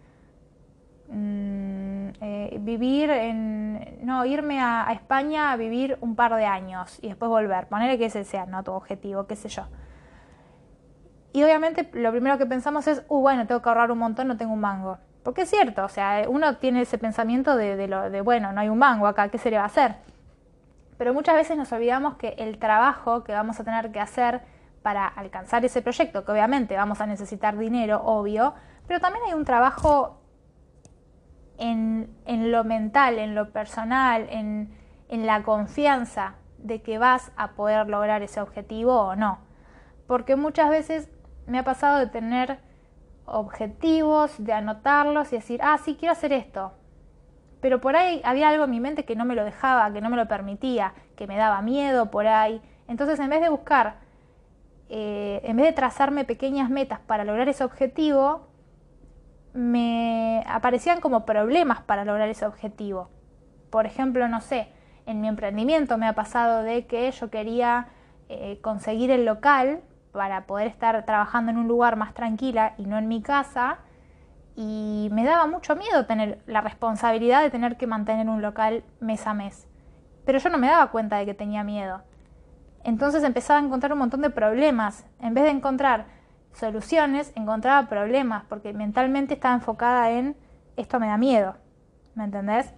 mm, 1.09 2.07
eh, 2.21 2.57
vivir 2.61 3.09
en. 3.09 3.99
No, 4.03 4.25
irme 4.25 4.61
a, 4.61 4.87
España 4.91 5.51
a 5.51 5.57
vivir 5.57 5.97
un 6.01 6.15
par 6.15 6.35
de 6.35 6.45
años 6.45 6.99
y 7.01 7.07
después 7.07 7.29
volver. 7.29 7.67
Ponerle 7.67 7.97
que 7.97 8.05
ese 8.05 8.23
sea, 8.23 8.45
no 8.45 8.63
tu 8.63 8.71
objetivo, 8.71 9.27
qué 9.27 9.35
sé 9.35 9.49
yo. 9.49 9.63
Y 11.33 11.43
obviamente 11.43 11.89
lo 11.93 12.11
primero 12.11 12.37
que 12.37 12.45
pensamos 12.45 12.87
es, 12.87 13.03
uh, 13.09 13.19
bueno, 13.19 13.45
tengo 13.45 13.61
que 13.61 13.69
ahorrar 13.69 13.91
un 13.91 13.97
montón, 13.97 14.27
no 14.27 14.37
tengo 14.37 14.53
un 14.53 14.61
mango. 14.61 14.97
Porque 15.23 15.41
es 15.41 15.49
cierto, 15.49 15.83
o 15.83 15.89
sea, 15.89 16.25
uno 16.29 16.57
tiene 16.57 16.81
ese 16.81 16.97
pensamiento 16.97 17.57
de, 17.57 17.87
lo, 17.87 18.09
de, 18.09 18.21
bueno, 18.21 18.53
no 18.53 18.61
hay 18.61 18.69
un 18.69 18.77
mango 18.77 19.07
acá, 19.07 19.29
¿qué 19.29 19.37
se 19.37 19.49
le 19.49 19.57
va 19.57 19.63
a 19.63 19.65
hacer? 19.65 19.95
Pero 20.97 21.13
muchas 21.13 21.35
veces 21.35 21.57
nos 21.57 21.71
olvidamos 21.71 22.15
que 22.15 22.35
el 22.37 22.57
trabajo 22.57 23.23
que 23.23 23.33
vamos 23.33 23.59
a 23.59 23.63
tener 23.63 23.91
que 23.91 23.99
hacer 23.99 24.41
para 24.81 25.07
alcanzar 25.07 25.65
ese 25.65 25.81
proyecto, 25.81 26.23
que 26.23 26.31
obviamente 26.31 26.77
vamos 26.77 27.01
a 27.01 27.07
necesitar 27.07 27.57
dinero, 27.57 28.01
obvio, 28.05 28.53
pero 28.87 28.99
también 28.99 29.25
hay 29.25 29.33
un 29.33 29.45
trabajo 29.45 30.21
en, 31.57 32.07
lo 32.51 32.63
mental, 32.63 33.19
en 33.19 33.35
lo 33.35 33.51
personal, 33.51 34.27
en, 34.29 34.69
en 35.09 35.25
la 35.25 35.43
confianza 35.43 36.35
de 36.57 36.81
que 36.81 36.97
vas 36.97 37.31
a 37.37 37.51
poder 37.51 37.87
lograr 37.87 38.21
ese 38.21 38.41
objetivo 38.41 38.99
o 38.99 39.15
no. 39.15 39.39
Porque 40.07 40.35
muchas 40.35 40.69
veces 40.69 41.09
me 41.47 41.59
ha 41.59 41.63
pasado 41.63 41.99
de 41.99 42.07
tener 42.07 42.59
objetivos, 43.25 44.35
de 44.37 44.53
anotarlos 44.53 45.31
y 45.33 45.37
decir, 45.37 45.59
ah, 45.63 45.77
sí, 45.83 45.95
quiero 45.95 46.13
hacer 46.13 46.33
esto. 46.33 46.73
Pero 47.61 47.81
por 47.81 47.95
ahí 47.95 48.21
había 48.23 48.49
algo 48.49 48.65
en 48.65 48.71
mi 48.71 48.79
mente 48.79 49.05
que 49.05 49.15
no 49.15 49.25
me 49.25 49.35
lo 49.35 49.43
dejaba, 49.43 49.91
que 49.91 50.01
no 50.01 50.09
me 50.09 50.17
lo 50.17 50.27
permitía, 50.27 50.93
que 51.15 51.27
me 51.27 51.37
daba 51.37 51.61
miedo 51.61 52.11
por 52.11 52.27
ahí. 52.27 52.61
Entonces, 52.87 53.19
en 53.19 53.29
vez 53.29 53.41
de 53.41 53.49
buscar, 53.49 53.95
eh, 54.89 55.41
en 55.43 55.57
vez 55.57 55.65
de 55.67 55.73
trazarme 55.73 56.25
pequeñas 56.25 56.69
metas 56.69 56.99
para 56.99 57.23
lograr 57.23 57.49
ese 57.49 57.63
objetivo, 57.63 58.47
me 59.55 60.43
aparecían 60.47 60.99
como 60.99 61.25
problemas 61.25 61.81
para 61.81 62.03
lograr 62.03 62.27
ese 62.29 62.45
objetivo. 62.45 63.09
Por 63.69 63.85
ejemplo, 63.85 64.27
no 64.27 64.41
sé, 64.41 64.67
en 65.05 65.21
mi 65.21 65.27
emprendimiento 65.27 65.97
me 65.97 66.07
ha 66.07 66.13
pasado 66.13 66.61
de 66.61 66.85
que 66.85 67.09
yo 67.11 67.29
quería 67.29 67.87
eh, 68.27 68.59
conseguir 68.61 69.11
el 69.11 69.25
local 69.25 69.81
para 70.11 70.45
poder 70.45 70.67
estar 70.67 71.05
trabajando 71.05 71.51
en 71.51 71.57
un 71.57 71.67
lugar 71.67 71.95
más 71.95 72.13
tranquila 72.13 72.73
y 72.77 72.85
no 72.85 72.97
en 72.97 73.07
mi 73.07 73.21
casa. 73.21 73.79
Y 74.57 75.09
me 75.11 75.23
daba 75.23 75.47
mucho 75.47 75.75
miedo 75.75 76.05
tener 76.05 76.41
la 76.47 76.61
responsabilidad 76.61 77.41
de 77.41 77.49
tener 77.49 77.77
que 77.77 77.87
mantener 77.87 78.27
un 78.27 78.41
local 78.41 78.83
mes 78.99 79.25
a 79.25 79.33
mes. 79.33 79.67
Pero 80.25 80.39
yo 80.39 80.49
no 80.49 80.57
me 80.57 80.67
daba 80.67 80.91
cuenta 80.91 81.17
de 81.17 81.25
que 81.25 81.33
tenía 81.33 81.63
miedo. 81.63 82.01
Entonces 82.83 83.23
empezaba 83.23 83.59
a 83.59 83.63
encontrar 83.63 83.93
un 83.93 83.99
montón 83.99 84.21
de 84.21 84.29
problemas. 84.29 85.05
En 85.19 85.33
vez 85.33 85.45
de 85.45 85.51
encontrar 85.51 86.14
soluciones, 86.55 87.31
encontraba 87.35 87.87
problemas 87.87 88.43
porque 88.47 88.73
mentalmente 88.73 89.35
estaba 89.35 89.55
enfocada 89.55 90.11
en 90.11 90.35
esto 90.77 90.99
me 90.99 91.07
da 91.07 91.17
miedo. 91.17 91.55
¿Me 92.15 92.25
entendés? 92.25 92.73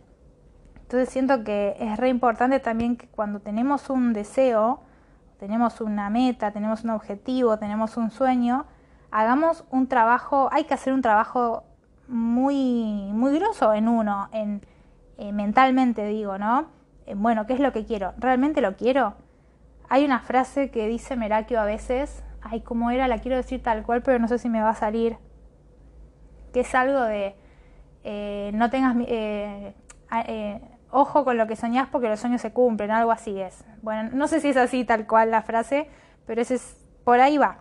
Entonces 0.81 1.10
siento 1.10 1.43
que 1.43 1.75
es 1.79 1.98
re 1.98 2.10
importante 2.10 2.60
también 2.60 2.96
que 2.96 3.07
cuando 3.07 3.39
tenemos 3.39 3.89
un 3.89 4.13
deseo, 4.13 4.81
tenemos 5.39 5.81
una 5.81 6.10
meta, 6.10 6.51
tenemos 6.51 6.84
un 6.84 6.91
objetivo, 6.91 7.57
tenemos 7.60 7.98
un 7.98 8.10
sueño, 8.10 8.65
hagamos 9.12 9.65
un 9.69 9.88
trabajo, 9.88 10.50
hay 10.51 10.63
que 10.63 10.74
hacer 10.74 10.93
un 10.93 11.01
trabajo 11.01 11.63
muy, 12.07 13.10
muy 13.13 13.38
grosso 13.38 13.74
en 13.74 13.88
uno, 13.88 14.29
en 14.31 14.65
eh, 15.17 15.31
mentalmente 15.34 16.05
digo, 16.05 16.38
¿no? 16.38 16.67
bueno, 17.15 17.46
¿qué 17.46 17.53
es 17.53 17.60
lo 17.60 17.72
que 17.72 17.86
quiero? 17.86 18.13
¿Realmente 18.17 18.62
lo 18.62 18.75
quiero? 18.75 19.15
Hay 19.89 20.03
una 20.03 20.19
frase 20.19 20.72
que 20.72 20.88
dice 20.88 21.15
Merakio 21.15 21.60
a 21.60 21.65
veces, 21.65 22.24
ay, 22.50 22.62
¿cómo 22.62 22.92
era? 22.92 23.08
La 23.08 23.20
quiero 23.20 23.38
decir 23.38 23.62
tal 23.62 23.84
cual, 23.84 24.01
pero 24.01 24.20
no 24.20 24.27
sé 24.27 24.38
si 24.38 24.50
me 24.50 24.62
va 24.62 24.70
a 24.72 24.75
salir, 24.75 25.18
que 26.54 26.62
es 26.62 26.75
algo 26.75 27.01
de, 27.01 27.36
eh, 28.04 28.51
no 28.54 28.70
tengas, 28.70 28.96
eh, 29.08 29.74
ojo 30.92 31.24
con 31.25 31.38
lo 31.38 31.48
que 31.48 31.56
soñás 31.56 31.89
porque 31.89 32.10
los 32.10 32.20
sueños 32.20 32.42
se 32.42 32.54
cumplen, 32.54 32.92
algo 32.92 33.12
así 33.12 33.39
es. 33.39 33.63
Bueno, 33.82 34.10
no 34.13 34.27
sé 34.27 34.39
si 34.39 34.50
es 34.50 34.58
así 34.58 34.86
tal 34.86 35.08
cual 35.08 35.32
la 35.32 35.42
frase, 35.42 35.89
pero 36.25 36.42
ese 36.42 36.56
es, 36.56 36.77
por 37.04 37.20
ahí 37.20 37.38
va. 37.38 37.60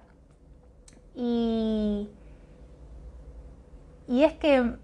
Y, 1.14 2.10
y 4.06 4.24
es 4.24 4.34
que 4.34 4.76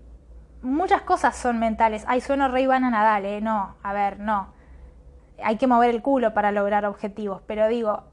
muchas 0.63 1.03
cosas 1.03 1.37
son 1.37 1.59
mentales. 1.59 2.05
Ay, 2.09 2.21
sueno 2.21 2.49
re 2.49 2.63
Ivana 2.63 2.91
Nadal, 2.91 3.25
¿eh? 3.27 3.41
No, 3.41 3.77
a 3.83 3.93
ver, 3.93 4.19
no. 4.21 4.53
hay 5.43 5.57
que 5.57 5.67
mover 5.67 5.91
el 5.91 6.03
culo 6.03 6.35
para 6.35 6.53
lograr 6.53 6.87
objetivos, 6.87 7.43
pero 7.47 7.69
digo, 7.69 8.05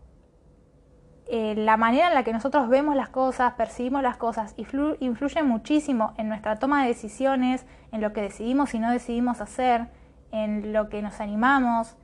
eh, 1.31 1.53
la 1.55 1.77
manera 1.77 2.07
en 2.07 2.15
la 2.15 2.23
que 2.23 2.33
nosotros 2.33 2.69
vemos 2.69 2.95
las 2.95 3.09
cosas, 3.09 3.53
percibimos 3.53 4.01
las 4.01 4.17
cosas, 4.17 4.55
influye 4.57 5.43
muchísimo 5.43 6.13
en 6.17 6.27
nuestra 6.27 6.55
toma 6.55 6.81
de 6.81 6.87
decisiones, 6.87 7.67
en 7.91 8.01
lo 8.01 8.13
que 8.13 8.21
decidimos 8.21 8.73
y 8.73 8.79
no 8.79 8.89
decidimos 8.89 9.39
hacer, 9.39 9.89
en 10.31 10.73
lo 10.73 10.89
que 10.89 11.03
nos 11.03 11.19
animamos, 11.19 11.95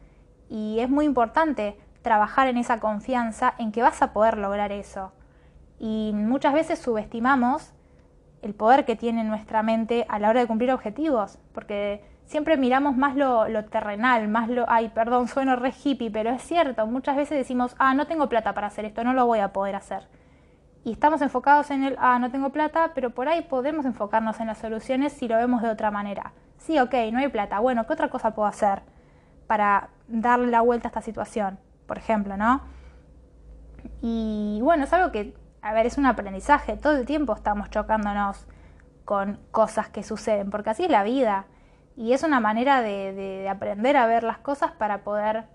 y 0.47 0.79
es 0.79 0.91
muy 0.91 1.05
importante 1.05 1.75
trabajar 2.03 2.47
en 2.47 2.57
esa 2.57 2.79
confianza 2.79 3.55
en 3.57 3.71
que 3.71 3.81
vas 3.81 4.03
a 4.03 4.13
poder 4.13 4.37
lograr 4.37 4.71
eso. 4.71 5.11
Y 5.79 6.11
muchas 6.13 6.53
veces 6.53 6.77
subestimamos 6.77 7.73
el 8.43 8.53
poder 8.53 8.85
que 8.85 8.95
tiene 8.95 9.23
nuestra 9.23 9.63
mente 9.63 10.05
a 10.07 10.19
la 10.19 10.29
hora 10.29 10.41
de 10.41 10.45
cumplir 10.45 10.71
objetivos, 10.71 11.39
porque 11.51 12.05
siempre 12.25 12.57
miramos 12.57 12.97
más 12.97 13.15
lo, 13.15 13.45
terrenal, 13.65 14.27
más 14.27 14.49
lo, 14.49 14.65
ay, 14.67 14.89
perdón, 14.89 15.27
sueno 15.27 15.55
re 15.55 15.71
hippie, 15.71 16.11
pero 16.11 16.31
es 16.31 16.41
cierto, 16.41 16.85
muchas 16.87 17.15
veces 17.15 17.37
decimos, 17.37 17.75
ah, 17.79 17.93
no 17.93 18.07
tengo 18.07 18.27
plata 18.29 18.53
para 18.53 18.67
hacer 18.67 18.85
esto, 18.85 19.03
no 19.03 19.13
lo 19.13 19.25
voy 19.25 19.39
a 19.39 19.53
poder 19.53 19.75
hacer. 19.75 20.07
Y 20.83 20.91
estamos 20.91 21.21
enfocados 21.21 21.71
en 21.71 21.83
el, 21.83 21.95
ah, 21.99 22.19
no 22.19 22.29
tengo 22.31 22.51
plata, 22.51 22.91
pero 22.93 23.11
por 23.11 23.27
ahí 23.27 23.41
podemos 23.41 23.85
enfocarnos 23.85 24.39
en 24.39 24.47
las 24.47 24.57
soluciones 24.57 25.13
si 25.13 25.27
lo 25.27 25.37
vemos 25.37 25.61
de 25.61 25.69
otra 25.69 25.91
manera. 25.91 26.33
Sí, 26.57 26.79
ok, 26.79 26.93
no 27.11 27.19
hay 27.19 27.27
plata, 27.27 27.59
bueno, 27.59 27.85
¿qué 27.85 27.93
otra 27.93 28.09
cosa 28.09 28.31
puedo 28.31 28.47
hacer 28.47 28.81
para 29.47 29.89
darle 30.07 30.47
la 30.47 30.61
vuelta 30.61 30.87
a 30.87 30.89
esta 30.89 31.01
situación? 31.01 31.59
Por 31.85 31.97
ejemplo, 31.97 32.37
¿no? 32.37 32.61
Y 34.01 34.59
bueno, 34.61 34.85
es 34.85 34.93
algo 34.93 35.11
que, 35.11 35.35
a 35.61 35.73
ver, 35.73 35.85
es 35.85 35.97
un 35.97 36.07
aprendizaje, 36.07 36.77
todo 36.77 36.97
el 36.97 37.05
tiempo 37.05 37.33
estamos 37.33 37.69
chocándonos 37.69 38.47
con 39.05 39.39
cosas 39.51 39.89
que 39.89 40.01
suceden, 40.01 40.49
porque 40.49 40.71
así 40.71 40.85
es 40.85 40.89
la 40.89 41.03
vida 41.03 41.45
y 41.97 42.13
es 42.13 42.23
una 42.23 42.39
manera 42.39 42.81
de, 42.81 43.47
aprender 43.49 43.95
a 43.97 44.05
ver 44.05 44.23
las 44.23 44.39
cosas 44.39 44.71
para 44.71 45.03
poder 45.03 45.45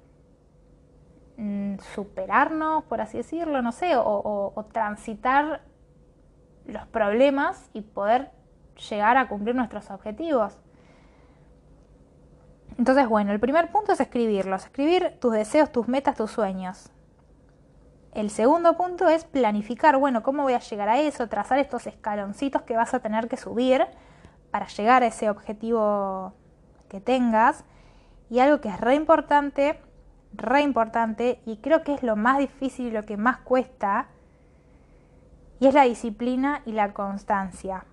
mm, 1.37 1.79
superarnos, 1.95 2.85
por 2.85 3.01
así 3.01 3.19
decirlo, 3.19 3.61
no 3.63 3.73
sé, 3.73 3.93
o, 3.97 4.67
transitar 4.73 5.63
los 6.67 6.87
problemas 6.87 7.69
y 7.73 7.83
poder 7.83 8.31
llegar 8.89 9.17
a 9.17 9.29
cumplir 9.29 9.55
nuestros 9.55 9.91
objetivos. 9.91 10.59
Entonces, 12.79 13.07
bueno, 13.09 13.33
el 13.33 13.41
primer 13.41 13.71
punto 13.71 13.93
es 13.93 14.01
escribirlos, 14.01 14.65
escribir 14.65 15.19
tus 15.21 15.33
deseos, 15.33 15.71
tus 15.71 15.89
metas, 15.89 16.17
tus 16.17 16.31
sueños. 16.31 16.91
El 18.15 18.31
segundo 18.31 18.77
punto 18.77 19.09
es 19.09 19.25
planificar, 19.25 19.99
bueno, 19.99 20.23
cómo 20.23 20.45
voy 20.45 20.55
a 20.55 20.61
llegar 20.61 20.89
a 20.89 20.99
eso, 20.99 21.29
trazar 21.29 21.59
estos 21.59 21.87
escaloncitos 21.87 22.63
que 22.63 22.77
vas 22.77 22.95
a 22.95 23.01
tener 23.01 23.29
que 23.29 23.37
subir 23.37 23.87
para 24.51 24.67
llegar 24.67 25.03
a 25.03 25.07
ese 25.07 25.31
objetivo 25.31 26.35
que 26.89 27.01
tengas. 27.01 27.65
Y 28.29 28.39
algo 28.41 28.61
que 28.61 28.69
es 28.69 28.81
re 28.81 28.95
importante, 28.95 29.81
re 30.33 30.63
importante, 30.63 31.41
y 31.47 31.57
creo 31.59 31.83
que 31.83 31.95
es 31.95 32.03
lo 32.03 32.17
más 32.17 32.39
difícil 32.39 32.87
y 32.87 32.91
lo 32.91 33.05
que 33.05 33.17
más 33.17 33.39
cuesta, 33.39 34.09
y 35.59 35.67
es 35.67 35.75
la 35.75 35.85
disciplina 35.85 36.63
y 36.65 36.73
la 36.73 36.93
constancia. 36.93 37.85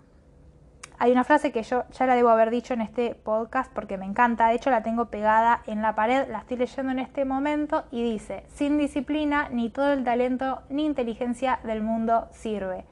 Hay 1.00 1.12
una 1.12 1.24
frase 1.24 1.52
que 1.52 1.62
yo 1.62 1.84
ya 1.92 2.08
la 2.08 2.16
debo 2.16 2.30
haber 2.30 2.50
dicho 2.50 2.74
en 2.74 2.82
este 2.82 3.14
podcast 3.14 3.72
porque 3.72 4.00
me 4.00 4.06
encanta, 4.06 4.48
de 4.48 4.56
hecho 4.56 4.72
la 4.72 4.82
tengo 4.82 5.12
pegada 5.12 5.62
en 5.68 5.84
la 5.84 5.94
pared, 5.94 6.28
la 6.28 6.40
estoy 6.40 6.58
leyendo 6.58 6.92
en 6.92 6.98
este 6.98 7.24
momento 7.24 7.86
y 7.92 8.02
dice, 8.02 8.46
sin 8.48 8.80
disciplina 8.80 9.48
ni 9.50 9.70
todo 9.70 9.94
el 9.94 10.04
talento 10.04 10.64
ni 10.70 10.86
inteligencia 10.86 11.60
del 11.64 11.84
mundo 11.84 12.28
sirve. 12.32 12.86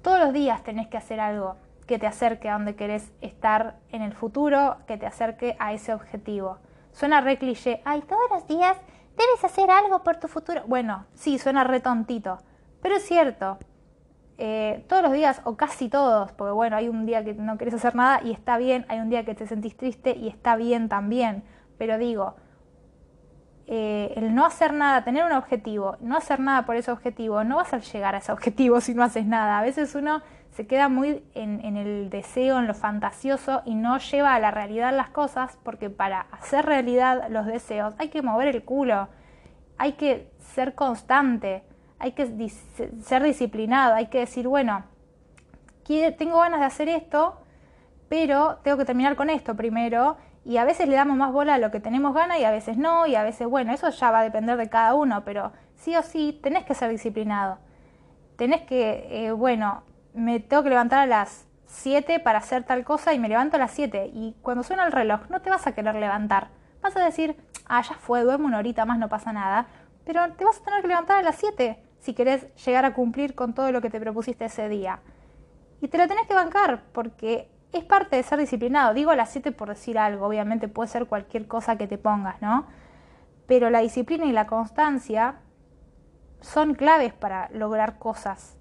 Todos 0.00 0.20
los 0.20 0.32
días 0.32 0.62
tenés 0.62 0.86
que 0.88 0.96
hacer 0.96 1.20
algo, 1.20 1.56
que 1.86 1.98
te 1.98 2.06
acerque 2.06 2.48
a 2.48 2.54
donde 2.54 2.76
querés 2.76 3.12
estar 3.20 3.76
en 3.90 4.02
el 4.02 4.12
futuro, 4.12 4.78
que 4.86 4.96
te 4.96 5.06
acerque 5.06 5.56
a 5.58 5.72
ese 5.72 5.92
objetivo. 5.92 6.58
Suena 6.92 7.20
re 7.20 7.38
cliché, 7.38 7.82
ay, 7.84 8.02
todos 8.02 8.30
los 8.30 8.46
días 8.46 8.76
debes 9.16 9.44
hacer 9.44 9.70
algo 9.70 10.02
por 10.02 10.16
tu 10.16 10.28
futuro. 10.28 10.62
Bueno, 10.66 11.06
sí, 11.14 11.38
suena 11.38 11.64
re 11.64 11.80
tontito, 11.80 12.38
pero 12.80 12.96
es 12.96 13.04
cierto. 13.04 13.58
Eh, 14.36 14.84
todos 14.88 15.02
los 15.02 15.12
días, 15.12 15.40
o 15.44 15.56
casi 15.56 15.88
todos, 15.88 16.32
porque 16.32 16.52
bueno, 16.52 16.76
hay 16.76 16.88
un 16.88 17.06
día 17.06 17.24
que 17.24 17.34
no 17.34 17.56
querés 17.56 17.74
hacer 17.74 17.94
nada 17.94 18.20
y 18.24 18.32
está 18.32 18.58
bien, 18.58 18.84
hay 18.88 18.98
un 18.98 19.08
día 19.08 19.24
que 19.24 19.34
te 19.34 19.46
sentís 19.46 19.76
triste 19.76 20.16
y 20.16 20.26
está 20.26 20.56
bien 20.56 20.88
también, 20.88 21.44
pero 21.78 21.98
digo, 21.98 22.34
eh, 23.66 24.12
el 24.16 24.34
no 24.34 24.44
hacer 24.44 24.72
nada, 24.72 25.04
tener 25.04 25.24
un 25.24 25.32
objetivo, 25.32 25.96
no 26.00 26.16
hacer 26.16 26.40
nada 26.40 26.66
por 26.66 26.74
ese 26.76 26.90
objetivo, 26.90 27.44
no 27.44 27.56
vas 27.56 27.72
a 27.72 27.78
llegar 27.78 28.14
a 28.14 28.18
ese 28.18 28.32
objetivo 28.36 28.80
si 28.80 28.94
no 28.94 29.02
haces 29.02 29.24
nada. 29.24 29.58
A 29.58 29.62
veces 29.62 29.94
uno 29.94 30.22
se 30.54 30.68
queda 30.68 30.88
muy 30.88 31.24
en, 31.34 31.76
el 31.76 32.10
deseo, 32.10 32.60
en 32.60 32.68
lo 32.68 32.74
fantasioso 32.74 33.62
y 33.64 33.74
no 33.74 33.98
lleva 33.98 34.36
a 34.36 34.38
la 34.38 34.52
realidad 34.52 34.96
las 34.96 35.10
cosas 35.10 35.58
porque 35.64 35.90
para 35.90 36.26
hacer 36.30 36.64
realidad 36.64 37.28
los 37.28 37.44
deseos 37.46 37.94
hay 37.98 38.08
que 38.08 38.22
mover 38.22 38.46
el 38.46 38.62
culo, 38.62 39.08
hay 39.78 39.94
que 39.94 40.30
ser 40.38 40.76
constante, 40.76 41.64
hay 41.98 42.12
que 42.12 42.48
ser 43.02 43.22
disciplinado, 43.24 43.94
hay 43.94 44.06
que 44.06 44.20
decir, 44.20 44.46
bueno, 44.46 44.84
tengo 46.16 46.38
ganas 46.38 46.60
de 46.60 46.66
hacer 46.66 46.88
esto, 46.88 47.36
pero 48.08 48.58
tengo 48.62 48.76
que 48.76 48.84
terminar 48.84 49.16
con 49.16 49.30
esto 49.30 49.56
primero 49.56 50.18
y 50.44 50.58
a 50.58 50.64
veces 50.64 50.88
le 50.88 50.94
damos 50.94 51.16
más 51.16 51.32
bola 51.32 51.54
a 51.54 51.58
lo 51.58 51.72
que 51.72 51.80
tenemos 51.80 52.14
ganas 52.14 52.38
y 52.38 52.44
a 52.44 52.52
veces 52.52 52.76
no 52.76 53.08
y 53.08 53.16
a 53.16 53.24
veces, 53.24 53.48
bueno, 53.48 53.72
eso 53.72 53.90
ya 53.90 54.12
va 54.12 54.20
a 54.20 54.22
depender 54.22 54.56
de 54.56 54.68
cada 54.68 54.94
uno, 54.94 55.24
pero 55.24 55.50
sí 55.74 55.96
o 55.96 56.02
sí 56.02 56.38
tenés 56.40 56.64
que 56.64 56.74
ser 56.74 56.90
disciplinado. 56.90 57.58
Tenés 58.36 58.62
que, 58.62 59.06
eh, 59.10 59.32
bueno, 59.32 59.82
me 60.14 60.40
tengo 60.40 60.62
que 60.62 60.70
levantar 60.70 61.00
a 61.00 61.06
las 61.06 61.46
7 61.66 62.20
para 62.20 62.38
hacer 62.38 62.62
tal 62.62 62.84
cosa 62.84 63.12
y 63.12 63.18
me 63.18 63.28
levanto 63.28 63.56
a 63.56 63.58
las 63.58 63.72
7 63.72 64.10
y 64.14 64.36
cuando 64.42 64.62
suena 64.62 64.86
el 64.86 64.92
reloj 64.92 65.28
no 65.28 65.42
te 65.42 65.50
vas 65.50 65.66
a 65.66 65.72
querer 65.72 65.96
levantar. 65.96 66.48
Vas 66.80 66.96
a 66.96 67.04
decir, 67.04 67.36
ah, 67.66 67.82
ya 67.82 67.94
fue, 67.94 68.22
duermo 68.22 68.46
una 68.46 68.58
horita 68.58 68.84
más, 68.84 68.98
no 68.98 69.08
pasa 69.08 69.32
nada, 69.32 69.66
pero 70.04 70.32
te 70.34 70.44
vas 70.44 70.60
a 70.60 70.64
tener 70.64 70.82
que 70.82 70.88
levantar 70.88 71.18
a 71.18 71.22
las 71.22 71.36
7 71.36 71.82
si 71.98 72.14
querés 72.14 72.54
llegar 72.64 72.84
a 72.84 72.94
cumplir 72.94 73.34
con 73.34 73.54
todo 73.54 73.72
lo 73.72 73.80
que 73.80 73.90
te 73.90 74.00
propusiste 74.00 74.44
ese 74.44 74.68
día. 74.68 75.00
Y 75.80 75.88
te 75.88 75.98
lo 75.98 76.06
tenés 76.06 76.26
que 76.26 76.34
bancar 76.34 76.82
porque 76.92 77.50
es 77.72 77.84
parte 77.84 78.16
de 78.16 78.22
ser 78.22 78.38
disciplinado. 78.38 78.94
Digo 78.94 79.10
a 79.10 79.16
las 79.16 79.30
7 79.30 79.52
por 79.52 79.68
decir 79.68 79.98
algo, 79.98 80.26
obviamente 80.26 80.68
puede 80.68 80.88
ser 80.88 81.06
cualquier 81.06 81.48
cosa 81.48 81.76
que 81.76 81.86
te 81.86 81.98
pongas, 81.98 82.40
¿no? 82.40 82.66
Pero 83.46 83.68
la 83.70 83.80
disciplina 83.80 84.26
y 84.26 84.32
la 84.32 84.46
constancia 84.46 85.36
son 86.40 86.74
claves 86.74 87.12
para 87.14 87.48
lograr 87.50 87.98
cosas. 87.98 88.56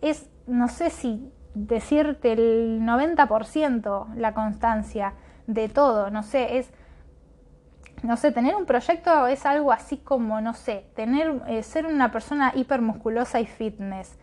Es 0.00 0.28
no 0.46 0.68
sé 0.68 0.90
si 0.90 1.32
decirte 1.54 2.32
el 2.32 2.80
90% 2.82 4.14
la 4.14 4.34
constancia 4.34 5.14
de 5.46 5.68
todo, 5.68 6.10
no 6.10 6.22
sé, 6.22 6.58
es, 6.58 6.70
no 8.02 8.16
sé, 8.16 8.30
tener 8.30 8.54
un 8.54 8.66
proyecto 8.66 9.26
es 9.26 9.46
algo 9.46 9.72
así 9.72 9.96
como, 9.96 10.40
no 10.40 10.54
sé, 10.54 10.86
tener, 10.94 11.42
eh, 11.46 11.62
ser 11.62 11.86
una 11.86 12.12
persona 12.12 12.52
hipermusculosa 12.54 13.40
y 13.40 13.46
fitness. 13.46 14.18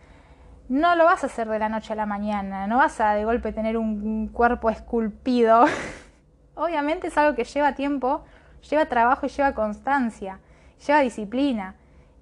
No 0.68 0.94
lo 0.94 1.04
vas 1.04 1.24
a 1.24 1.26
hacer 1.26 1.48
de 1.48 1.58
la 1.58 1.68
noche 1.68 1.92
a 1.92 1.96
la 1.96 2.06
mañana, 2.06 2.66
no 2.66 2.78
vas 2.78 3.00
a 3.00 3.14
de 3.14 3.24
golpe 3.24 3.52
tener 3.52 3.76
un 3.76 4.28
cuerpo 4.28 4.70
esculpido. 4.70 5.64
Obviamente 6.54 7.08
es 7.08 7.18
algo 7.18 7.34
que 7.34 7.44
lleva 7.44 7.74
tiempo, 7.74 8.24
lleva 8.70 8.86
trabajo 8.86 9.26
y 9.26 9.28
lleva 9.28 9.54
constancia, 9.54 10.38
lleva 10.86 11.00
disciplina. 11.00 11.74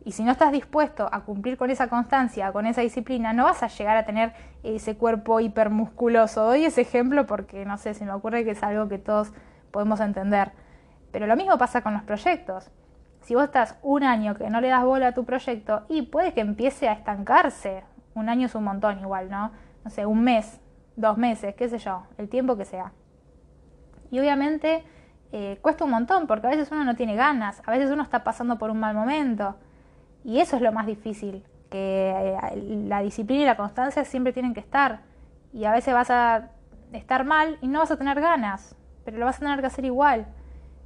Y 0.04 0.12
si 0.12 0.24
no 0.24 0.32
estás 0.32 0.50
dispuesto 0.50 1.08
a 1.12 1.20
cumplir 1.20 1.56
con 1.56 1.70
esa 1.70 1.88
constancia, 1.88 2.52
con 2.52 2.66
esa 2.66 2.80
disciplina, 2.80 3.32
no 3.32 3.44
vas 3.44 3.62
a 3.62 3.68
llegar 3.68 3.96
a 3.96 4.04
tener 4.04 4.32
ese 4.64 4.96
cuerpo 4.96 5.38
hipermusculoso. 5.38 6.44
Doy 6.44 6.64
ese 6.64 6.80
ejemplo 6.80 7.26
porque, 7.26 7.64
no 7.64 7.78
sé, 7.78 7.94
se 7.94 8.04
me 8.04 8.12
ocurre 8.12 8.44
que 8.44 8.50
es 8.50 8.62
algo 8.62 8.88
que 8.88 8.98
todos 8.98 9.32
podemos 9.70 10.00
entender. 10.00 10.52
Pero 11.12 11.26
lo 11.26 11.36
mismo 11.36 11.56
pasa 11.56 11.82
con 11.82 11.92
los 11.92 12.02
proyectos. 12.02 12.70
Si 13.20 13.36
vos 13.36 13.44
estás 13.44 13.78
un 13.82 14.02
año 14.02 14.34
que 14.34 14.50
no 14.50 14.60
le 14.60 14.68
das 14.68 14.84
bola 14.84 15.08
a 15.08 15.14
tu 15.14 15.24
proyecto 15.24 15.84
y 15.88 16.02
puede 16.02 16.32
que 16.32 16.40
empiece 16.40 16.88
a 16.88 16.92
estancarse. 16.92 17.84
Un 18.14 18.28
año 18.28 18.46
es 18.46 18.54
un 18.56 18.64
montón 18.64 18.98
igual, 18.98 19.30
¿no? 19.30 19.52
No 19.84 19.90
sé, 19.90 20.04
un 20.04 20.24
mes, 20.24 20.60
dos 20.96 21.16
meses, 21.16 21.54
qué 21.54 21.68
sé 21.68 21.78
yo, 21.78 22.04
el 22.18 22.28
tiempo 22.28 22.56
que 22.56 22.64
sea. 22.64 22.92
Y 24.10 24.18
obviamente 24.18 24.84
eh, 25.30 25.58
cuesta 25.62 25.84
un 25.84 25.90
montón 25.90 26.26
porque 26.26 26.48
a 26.48 26.50
veces 26.50 26.70
uno 26.72 26.84
no 26.84 26.96
tiene 26.96 27.14
ganas, 27.14 27.62
a 27.64 27.70
veces 27.70 27.90
uno 27.90 28.02
está 28.02 28.24
pasando 28.24 28.58
por 28.58 28.70
un 28.70 28.80
mal 28.80 28.94
momento. 28.94 29.56
Y 30.24 30.38
eso 30.38 30.56
es 30.56 30.62
lo 30.62 30.72
más 30.72 30.86
difícil, 30.86 31.44
que 31.70 32.10
eh, 32.10 32.84
la 32.86 33.00
disciplina 33.00 33.42
y 33.42 33.46
la 33.46 33.56
constancia 33.56 34.04
siempre 34.04 34.32
tienen 34.32 34.54
que 34.54 34.60
estar. 34.60 35.00
Y 35.52 35.64
a 35.64 35.72
veces 35.72 35.94
vas 35.94 36.10
a 36.10 36.50
estar 36.92 37.24
mal 37.24 37.58
y 37.60 37.68
no 37.68 37.80
vas 37.80 37.90
a 37.90 37.96
tener 37.96 38.20
ganas, 38.20 38.76
pero 39.04 39.18
lo 39.18 39.26
vas 39.26 39.36
a 39.36 39.40
tener 39.40 39.60
que 39.60 39.66
hacer 39.66 39.84
igual. 39.84 40.26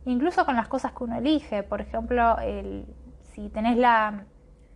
Incluso 0.04 0.44
con 0.46 0.56
las 0.56 0.68
cosas 0.68 0.92
que 0.92 1.04
uno 1.04 1.16
elige. 1.16 1.62
Por 1.62 1.80
ejemplo, 1.80 2.36
si 3.32 3.48
tenés 3.48 3.76
la, 3.76 4.24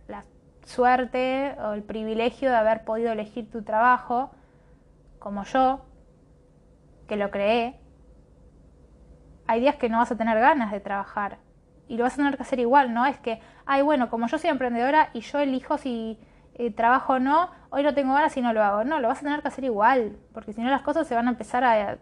la 0.07 0.23
suerte 0.65 1.55
o 1.63 1.73
el 1.73 1.83
privilegio 1.83 2.49
de 2.49 2.57
haber 2.57 2.83
podido 2.83 3.11
elegir 3.11 3.49
tu 3.49 3.63
trabajo, 3.63 4.31
como 5.19 5.43
yo, 5.45 5.85
que 7.07 7.15
lo 7.15 7.31
creé, 7.31 7.79
hay 9.47 9.61
días 9.61 9.75
que 9.75 9.89
no 9.89 9.97
vas 9.97 10.11
a 10.11 10.17
tener 10.17 10.39
ganas 10.39 10.71
de 10.71 10.79
trabajar 10.79 11.37
y 11.91 11.97
lo 11.97 12.05
vas 12.05 12.13
a 12.13 12.15
tener 12.15 12.37
que 12.37 12.43
hacer 12.43 12.59
igual, 12.59 12.93
¿no? 12.93 13.05
Es 13.05 13.19
que, 13.19 13.41
ay, 13.65 13.81
bueno, 13.81 14.09
como 14.09 14.25
yo 14.27 14.37
soy 14.37 14.49
emprendedora 14.49 15.09
y 15.11 15.19
yo 15.19 15.39
elijo 15.39 15.77
si 15.77 16.17
eh, 16.53 16.71
trabajo 16.71 17.13
o 17.13 17.19
no, 17.19 17.49
hoy 17.69 17.83
no 17.83 17.93
tengo 17.93 18.13
ganas 18.13 18.37
y 18.37 18.41
no 18.41 18.53
lo 18.53 18.63
hago. 18.63 18.85
No, 18.85 19.01
lo 19.01 19.09
vas 19.09 19.17
a 19.17 19.23
tener 19.23 19.41
que 19.41 19.49
hacer 19.49 19.65
igual, 19.65 20.15
porque 20.33 20.53
si 20.53 20.61
no 20.61 20.69
las 20.69 20.83
cosas 20.83 21.05
se 21.05 21.15
van 21.15 21.27
a 21.27 21.31
empezar 21.31 21.65
a, 21.65 21.97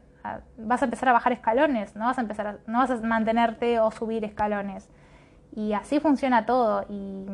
vas 0.58 0.84
a 0.84 0.86
empezar 0.86 1.10
a 1.10 1.14
bajar 1.14 1.34
escalones, 1.34 1.96
no 1.96 2.06
vas 2.06 2.20
a 2.20 2.22
empezar 2.22 2.60
no 2.68 2.78
vas 2.78 2.92
a 2.92 2.98
mantenerte 2.98 3.80
o 3.80 3.90
subir 3.90 4.24
escalones. 4.24 4.88
Y 5.56 5.74
así 5.74 6.00
funciona 6.00 6.46
todo. 6.46 6.86
Y, 6.88 7.26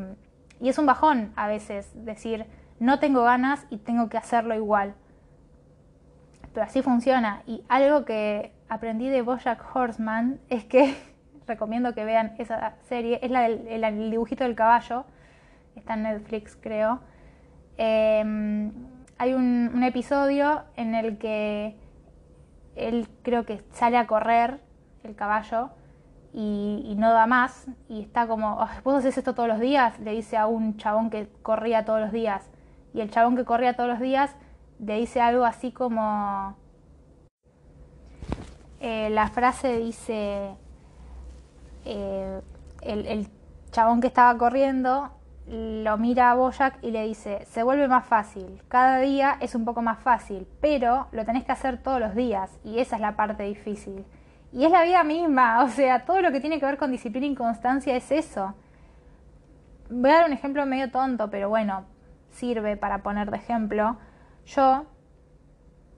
y 0.58 0.70
es 0.70 0.78
un 0.78 0.86
bajón 0.86 1.34
a 1.36 1.48
veces 1.48 1.92
decir, 2.06 2.46
no 2.80 3.00
tengo 3.00 3.22
ganas 3.22 3.66
y 3.68 3.76
tengo 3.76 4.08
que 4.08 4.16
hacerlo 4.16 4.54
igual. 4.54 4.94
Pero 6.54 6.64
así 6.64 6.80
funciona. 6.80 7.42
Y 7.46 7.64
algo 7.68 8.06
que 8.06 8.54
aprendí 8.70 9.10
de 9.10 9.20
Bojack 9.20 9.62
Horseman 9.76 10.40
es 10.48 10.64
que 10.64 10.96
recomiendo 11.46 11.94
que 11.94 12.04
vean 12.04 12.34
esa 12.38 12.74
serie, 12.88 13.18
es 13.22 13.30
la 13.30 13.42
del 13.42 13.84
el, 13.84 14.10
dibujito 14.10 14.44
del 14.44 14.54
caballo, 14.54 15.04
está 15.74 15.94
en 15.94 16.02
Netflix 16.02 16.56
creo. 16.60 17.00
Em, 17.78 18.72
hay 19.18 19.34
un, 19.34 19.82
episodio 19.82 20.64
en 20.76 20.94
el 20.94 21.18
que 21.18 21.76
él 22.74 23.08
creo 23.22 23.44
que 23.46 23.62
sale 23.72 23.96
a 23.96 24.06
correr 24.06 24.60
el 25.04 25.14
caballo 25.14 25.70
y, 26.32 26.94
no 26.98 27.12
da 27.12 27.26
más 27.26 27.66
y 27.88 28.02
está 28.02 28.26
como, 28.26 28.58
¿vos 28.84 28.94
haces 28.96 29.16
esto 29.16 29.34
todos 29.34 29.48
los 29.48 29.60
días? 29.60 29.98
Le 30.00 30.12
dice 30.12 30.36
a 30.36 30.46
un 30.46 30.76
chabón 30.76 31.08
que 31.10 31.28
corría 31.42 31.84
todos 31.84 32.00
los 32.00 32.12
días. 32.12 32.50
Y 32.92 33.00
el 33.00 33.10
chabón 33.10 33.36
que 33.36 33.44
corría 33.44 33.74
todos 33.74 33.88
los 33.88 34.00
días 34.00 34.34
le 34.78 34.96
dice 34.96 35.20
algo 35.20 35.44
así 35.44 35.72
como... 35.72 36.56
Eh, 38.80 39.08
la 39.10 39.28
frase 39.28 39.78
dice, 39.78 40.54
eh, 41.86 42.40
el, 42.82 43.28
chabón 43.70 44.00
que 44.00 44.06
estaba 44.06 44.36
corriendo 44.38 45.10
lo 45.46 45.96
mira 45.98 46.30
a 46.30 46.34
Boyack 46.34 46.82
y 46.82 46.90
le 46.90 47.06
dice, 47.06 47.44
se 47.46 47.62
vuelve 47.62 47.86
más 47.88 48.04
fácil, 48.06 48.62
cada 48.68 48.98
día 48.98 49.36
es 49.40 49.54
un 49.54 49.64
poco 49.64 49.82
más 49.82 49.98
fácil, 49.98 50.48
pero 50.60 51.06
lo 51.12 51.24
tenés 51.24 51.44
que 51.44 51.52
hacer 51.52 51.82
todos 51.82 52.00
los 52.00 52.14
días 52.14 52.58
y 52.64 52.78
esa 52.78 52.96
es 52.96 53.02
la 53.02 53.16
parte 53.16 53.44
difícil. 53.44 54.04
Y 54.52 54.64
es 54.64 54.70
la 54.72 54.82
vida 54.82 55.04
misma, 55.04 55.62
o 55.64 55.68
sea, 55.68 56.04
todo 56.04 56.20
lo 56.22 56.32
que 56.32 56.40
tiene 56.40 56.58
que 56.58 56.66
ver 56.66 56.78
con 56.78 56.90
disciplina 56.90 57.26
y 57.26 57.34
constancia 57.34 57.94
es 57.94 58.10
eso. 58.10 58.54
Voy 59.90 60.10
a 60.10 60.14
dar 60.14 60.26
un 60.26 60.32
ejemplo 60.32 60.66
medio 60.66 60.90
tonto, 60.90 61.30
pero 61.30 61.48
bueno, 61.48 61.84
sirve 62.30 62.76
para 62.76 63.02
poner 63.02 63.30
de 63.30 63.36
ejemplo. 63.36 63.98
Yo, 64.46 64.86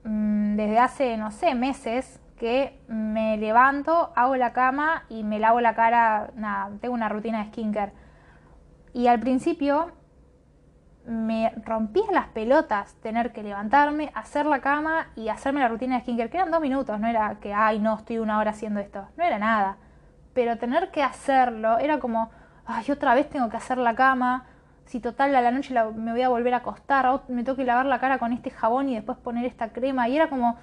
mm, 0.03 0.55
desde 0.57 0.79
hace, 0.79 1.17
no 1.17 1.31
sé, 1.31 1.55
meses, 1.55 2.19
que 2.39 2.81
me 2.87 3.37
levanto, 3.37 4.11
hago 4.15 4.35
la 4.35 4.53
cama 4.53 5.03
y 5.09 5.23
me 5.23 5.37
lavo 5.37 5.61
la 5.61 5.75
cara, 5.75 6.31
nada, 6.35 6.71
tengo 6.81 6.95
una 6.95 7.09
rutina 7.09 7.43
de 7.43 7.51
skincare. 7.51 7.93
Y 8.93 9.05
al 9.05 9.19
principio 9.19 9.91
me 11.05 11.51
rompía 11.63 12.05
las 12.11 12.27
pelotas 12.29 12.95
tener 13.01 13.31
que 13.31 13.43
levantarme, 13.43 14.11
hacer 14.15 14.45
la 14.47 14.61
cama 14.61 15.07
y 15.15 15.29
hacerme 15.29 15.59
la 15.59 15.67
rutina 15.67 15.95
de 15.95 16.01
skincare, 16.01 16.29
que 16.29 16.37
eran 16.37 16.49
dos 16.49 16.61
minutos, 16.61 16.99
no 16.99 17.07
era 17.07 17.35
que, 17.39 17.53
ay, 17.53 17.77
no, 17.79 17.97
estoy 17.97 18.17
una 18.17 18.39
hora 18.39 18.51
haciendo 18.51 18.79
esto, 18.79 19.07
no 19.17 19.23
era 19.23 19.37
nada. 19.37 19.77
Pero 20.33 20.57
tener 20.57 20.89
que 20.91 21.03
hacerlo 21.03 21.77
era 21.77 21.99
como, 21.99 22.31
ay, 22.65 22.89
otra 22.89 23.13
vez 23.13 23.29
tengo 23.29 23.49
que 23.49 23.57
hacer 23.57 23.77
la 23.77 23.93
cama, 23.95 24.45
si 24.85 24.99
total 24.99 25.35
a 25.35 25.41
la 25.41 25.51
noche 25.51 25.75
me 25.95 26.13
voy 26.13 26.21
a 26.21 26.29
volver 26.29 26.53
a 26.53 26.57
acostar, 26.57 27.21
me 27.27 27.43
tengo 27.43 27.55
que 27.55 27.65
lavar 27.65 27.85
la 27.85 27.99
cara 27.99 28.17
con 28.17 28.33
este 28.33 28.49
jabón 28.49 28.89
y 28.89 28.95
después 28.95 29.17
poner 29.17 29.45
esta 29.45 29.69
crema, 29.69 30.07
y 30.07 30.15
era 30.15 30.29
como, 30.29 30.57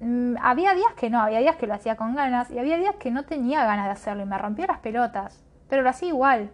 Mm, 0.00 0.36
había 0.42 0.74
días 0.74 0.92
que 0.96 1.08
no, 1.08 1.20
había 1.20 1.38
días 1.40 1.56
que 1.56 1.66
lo 1.66 1.74
hacía 1.74 1.96
con 1.96 2.14
ganas 2.14 2.50
y 2.50 2.58
había 2.58 2.76
días 2.76 2.96
que 2.96 3.10
no 3.10 3.24
tenía 3.24 3.64
ganas 3.64 3.86
de 3.86 3.92
hacerlo 3.92 4.22
y 4.22 4.26
me 4.26 4.38
rompía 4.38 4.66
las 4.66 4.78
pelotas, 4.80 5.44
pero 5.68 5.82
lo 5.82 5.88
hacía 5.88 6.08
igual. 6.08 6.50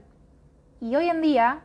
Y 0.80 0.94
hoy 0.96 1.08
en 1.08 1.20
día 1.22 1.60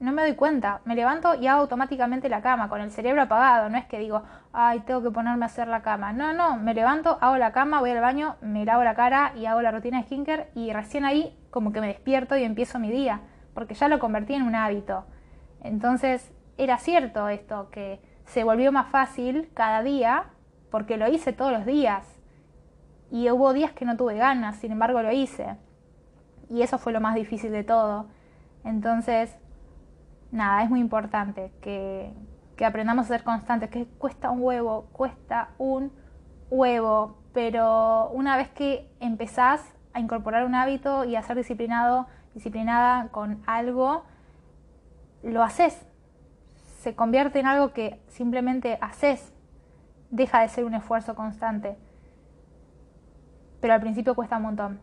no 0.00 0.12
me 0.12 0.22
doy 0.22 0.34
cuenta, 0.34 0.80
me 0.84 0.94
levanto 0.94 1.34
y 1.34 1.46
hago 1.46 1.62
automáticamente 1.62 2.28
la 2.28 2.42
cama 2.42 2.68
con 2.68 2.80
el 2.80 2.90
cerebro 2.90 3.22
apagado, 3.22 3.70
no 3.70 3.78
es 3.78 3.86
que 3.86 3.98
digo, 3.98 4.22
ay, 4.52 4.80
tengo 4.80 5.02
que 5.02 5.10
ponerme 5.10 5.44
a 5.44 5.46
hacer 5.46 5.68
la 5.68 5.82
cama. 5.82 6.12
No, 6.12 6.34
no, 6.34 6.56
me 6.56 6.74
levanto, 6.74 7.16
hago 7.22 7.38
la 7.38 7.52
cama, 7.52 7.80
voy 7.80 7.90
al 7.90 8.00
baño, 8.00 8.36
me 8.42 8.64
lavo 8.66 8.84
la 8.84 8.94
cara 8.94 9.32
y 9.34 9.46
hago 9.46 9.62
la 9.62 9.70
rutina 9.70 9.98
de 9.98 10.04
skincare 10.04 10.50
y 10.54 10.72
recién 10.72 11.04
ahí 11.04 11.38
como 11.50 11.72
que 11.72 11.80
me 11.80 11.86
despierto 11.86 12.36
y 12.36 12.44
empiezo 12.44 12.78
mi 12.78 12.90
día, 12.90 13.20
porque 13.54 13.74
ya 13.74 13.88
lo 13.88 13.98
convertí 13.98 14.34
en 14.34 14.42
un 14.42 14.54
hábito. 14.54 15.06
Entonces, 15.62 16.32
era 16.58 16.76
cierto 16.78 17.28
esto, 17.28 17.70
que 17.70 18.00
se 18.26 18.44
volvió 18.44 18.72
más 18.72 18.88
fácil 18.88 19.50
cada 19.54 19.82
día 19.82 20.26
porque 20.74 20.96
lo 20.96 21.06
hice 21.06 21.32
todos 21.32 21.52
los 21.52 21.66
días. 21.66 22.04
Y 23.08 23.30
hubo 23.30 23.52
días 23.52 23.70
que 23.70 23.84
no 23.84 23.96
tuve 23.96 24.16
ganas, 24.16 24.56
sin 24.56 24.72
embargo 24.72 25.02
lo 25.02 25.12
hice. 25.12 25.54
Y 26.50 26.62
eso 26.62 26.78
fue 26.78 26.92
lo 26.92 27.00
más 27.00 27.14
difícil 27.14 27.52
de 27.52 27.62
todo. 27.62 28.06
Entonces, 28.64 29.32
nada, 30.32 30.64
es 30.64 30.70
muy 30.70 30.80
importante 30.80 31.52
que, 31.60 32.12
que 32.56 32.64
aprendamos 32.64 33.04
a 33.04 33.08
ser 33.10 33.22
constantes, 33.22 33.70
que 33.70 33.86
cuesta 33.86 34.32
un 34.32 34.42
huevo, 34.42 34.88
cuesta 34.90 35.50
un 35.58 35.92
huevo, 36.50 37.18
pero 37.32 38.10
una 38.10 38.36
vez 38.36 38.48
que 38.48 38.90
empezás 38.98 39.62
a 39.92 40.00
incorporar 40.00 40.44
un 40.44 40.56
hábito 40.56 41.04
y 41.04 41.14
a 41.14 41.22
ser 41.22 41.36
disciplinado, 41.36 42.08
disciplinada 42.34 43.10
con 43.12 43.44
algo, 43.46 44.02
lo 45.22 45.44
haces. 45.44 45.86
Se 46.80 46.96
convierte 46.96 47.38
en 47.38 47.46
algo 47.46 47.72
que 47.72 48.00
simplemente 48.08 48.76
haces 48.80 49.33
deja 50.10 50.40
de 50.40 50.48
ser 50.48 50.64
un 50.64 50.74
esfuerzo 50.74 51.14
constante. 51.14 51.76
Pero 53.60 53.74
al 53.74 53.80
principio 53.80 54.14
cuesta 54.14 54.36
un 54.36 54.42
montón. 54.42 54.80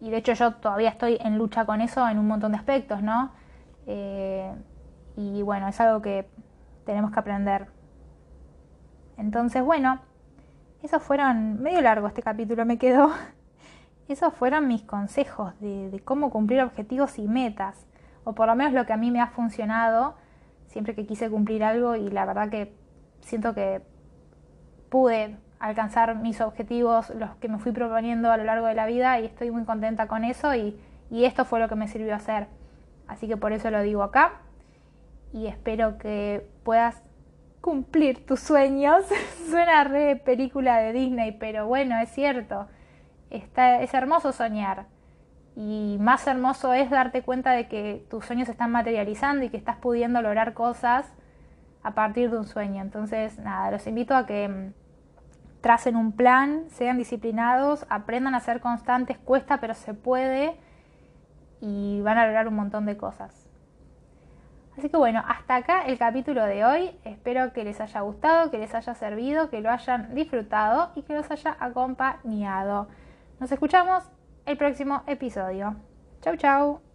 Y 0.00 0.10
de 0.10 0.18
hecho 0.18 0.32
yo 0.34 0.54
todavía 0.54 0.90
estoy 0.90 1.18
en 1.20 1.38
lucha 1.38 1.64
con 1.64 1.80
eso 1.80 2.06
en 2.08 2.18
un 2.18 2.26
montón 2.26 2.52
de 2.52 2.58
aspectos, 2.58 3.02
¿no? 3.02 3.32
Eh, 3.86 4.52
y 5.16 5.42
bueno, 5.42 5.68
es 5.68 5.80
algo 5.80 6.02
que 6.02 6.28
tenemos 6.84 7.10
que 7.10 7.18
aprender. 7.18 7.68
Entonces, 9.16 9.64
bueno, 9.64 10.00
esos 10.82 11.02
fueron, 11.02 11.62
medio 11.62 11.80
largo 11.80 12.06
este 12.06 12.22
capítulo 12.22 12.64
me 12.64 12.78
quedó. 12.78 13.10
Esos 14.08 14.32
fueron 14.34 14.68
mis 14.68 14.82
consejos 14.82 15.58
de, 15.58 15.90
de 15.90 15.98
cómo 15.98 16.30
cumplir 16.30 16.62
objetivos 16.62 17.18
y 17.18 17.26
metas. 17.26 17.88
O 18.22 18.34
por 18.34 18.46
lo 18.46 18.54
menos 18.54 18.72
lo 18.72 18.86
que 18.86 18.92
a 18.92 18.96
mí 18.96 19.10
me 19.10 19.20
ha 19.20 19.26
funcionado 19.26 20.14
siempre 20.68 20.94
que 20.94 21.06
quise 21.06 21.30
cumplir 21.30 21.64
algo 21.64 21.96
y 21.96 22.10
la 22.10 22.24
verdad 22.24 22.50
que 22.50 22.72
siento 23.20 23.54
que 23.54 23.82
pude 24.88 25.36
alcanzar 25.58 26.14
mis 26.16 26.40
objetivos, 26.40 27.10
los 27.10 27.34
que 27.36 27.48
me 27.48 27.58
fui 27.58 27.72
proponiendo 27.72 28.30
a 28.30 28.36
lo 28.36 28.44
largo 28.44 28.66
de 28.66 28.74
la 28.74 28.86
vida 28.86 29.18
y 29.20 29.26
estoy 29.26 29.50
muy 29.50 29.64
contenta 29.64 30.06
con 30.06 30.24
eso 30.24 30.54
y, 30.54 30.78
esto 31.10 31.44
fue 31.44 31.60
lo 31.60 31.68
que 31.68 31.76
me 31.76 31.86
sirvió 31.88 32.14
hacer. 32.14 32.48
Así 33.06 33.28
que 33.28 33.36
por 33.36 33.52
eso 33.52 33.70
lo 33.70 33.80
digo 33.82 34.02
acá 34.02 34.40
y 35.32 35.46
espero 35.46 35.98
que 35.98 36.46
puedas 36.64 37.00
cumplir 37.60 38.26
tus 38.26 38.40
sueños. 38.40 39.04
Suena 39.50 39.84
re 39.84 40.16
película 40.16 40.78
de 40.78 40.92
Disney, 40.92 41.32
pero 41.32 41.68
bueno, 41.68 41.96
es 41.98 42.10
cierto. 42.10 42.66
Está, 43.30 43.82
es 43.82 43.94
hermoso 43.94 44.32
soñar. 44.32 44.86
Y 45.54 45.96
más 46.00 46.26
hermoso 46.26 46.74
es 46.74 46.90
darte 46.90 47.22
cuenta 47.22 47.52
de 47.52 47.68
que 47.68 48.04
tus 48.10 48.24
sueños 48.26 48.46
se 48.46 48.52
están 48.52 48.72
materializando 48.72 49.44
y 49.44 49.48
que 49.48 49.56
estás 49.56 49.76
pudiendo 49.76 50.20
lograr 50.22 50.54
cosas 50.54 51.06
a 51.86 51.94
partir 51.94 52.30
de 52.32 52.38
un 52.38 52.46
sueño. 52.46 52.82
Entonces, 52.82 53.38
nada, 53.38 53.70
los 53.70 53.86
invito 53.86 54.16
a 54.16 54.26
que 54.26 54.48
mm, 54.48 54.72
tracen 55.60 55.94
un 55.94 56.10
plan, 56.10 56.64
sean 56.68 56.98
disciplinados, 56.98 57.86
aprendan 57.88 58.34
a 58.34 58.40
ser 58.40 58.60
constantes, 58.60 59.18
cuesta 59.18 59.58
pero 59.60 59.72
se 59.74 59.94
puede 59.94 60.56
y 61.60 62.00
van 62.02 62.18
a 62.18 62.26
lograr 62.26 62.48
un 62.48 62.56
montón 62.56 62.86
de 62.86 62.96
cosas. 62.96 63.48
Así 64.76 64.90
que 64.90 64.96
bueno, 64.96 65.22
hasta 65.26 65.54
acá 65.54 65.82
el 65.86 65.96
capítulo 65.96 66.44
de 66.44 66.64
hoy. 66.64 66.90
Espero 67.04 67.52
que 67.52 67.62
les 67.62 67.80
haya 67.80 68.00
gustado, 68.00 68.50
que 68.50 68.58
les 68.58 68.74
haya 68.74 68.94
servido, 68.94 69.48
que 69.48 69.60
lo 69.60 69.70
hayan 69.70 70.12
disfrutado 70.12 70.90
y 70.96 71.02
que 71.02 71.14
los 71.14 71.30
haya 71.30 71.56
acompañado. 71.60 72.88
Nos 73.38 73.52
escuchamos 73.52 74.02
el 74.44 74.58
próximo 74.58 75.04
episodio. 75.06 75.76
Chau 76.20 76.36
chau. 76.36 76.85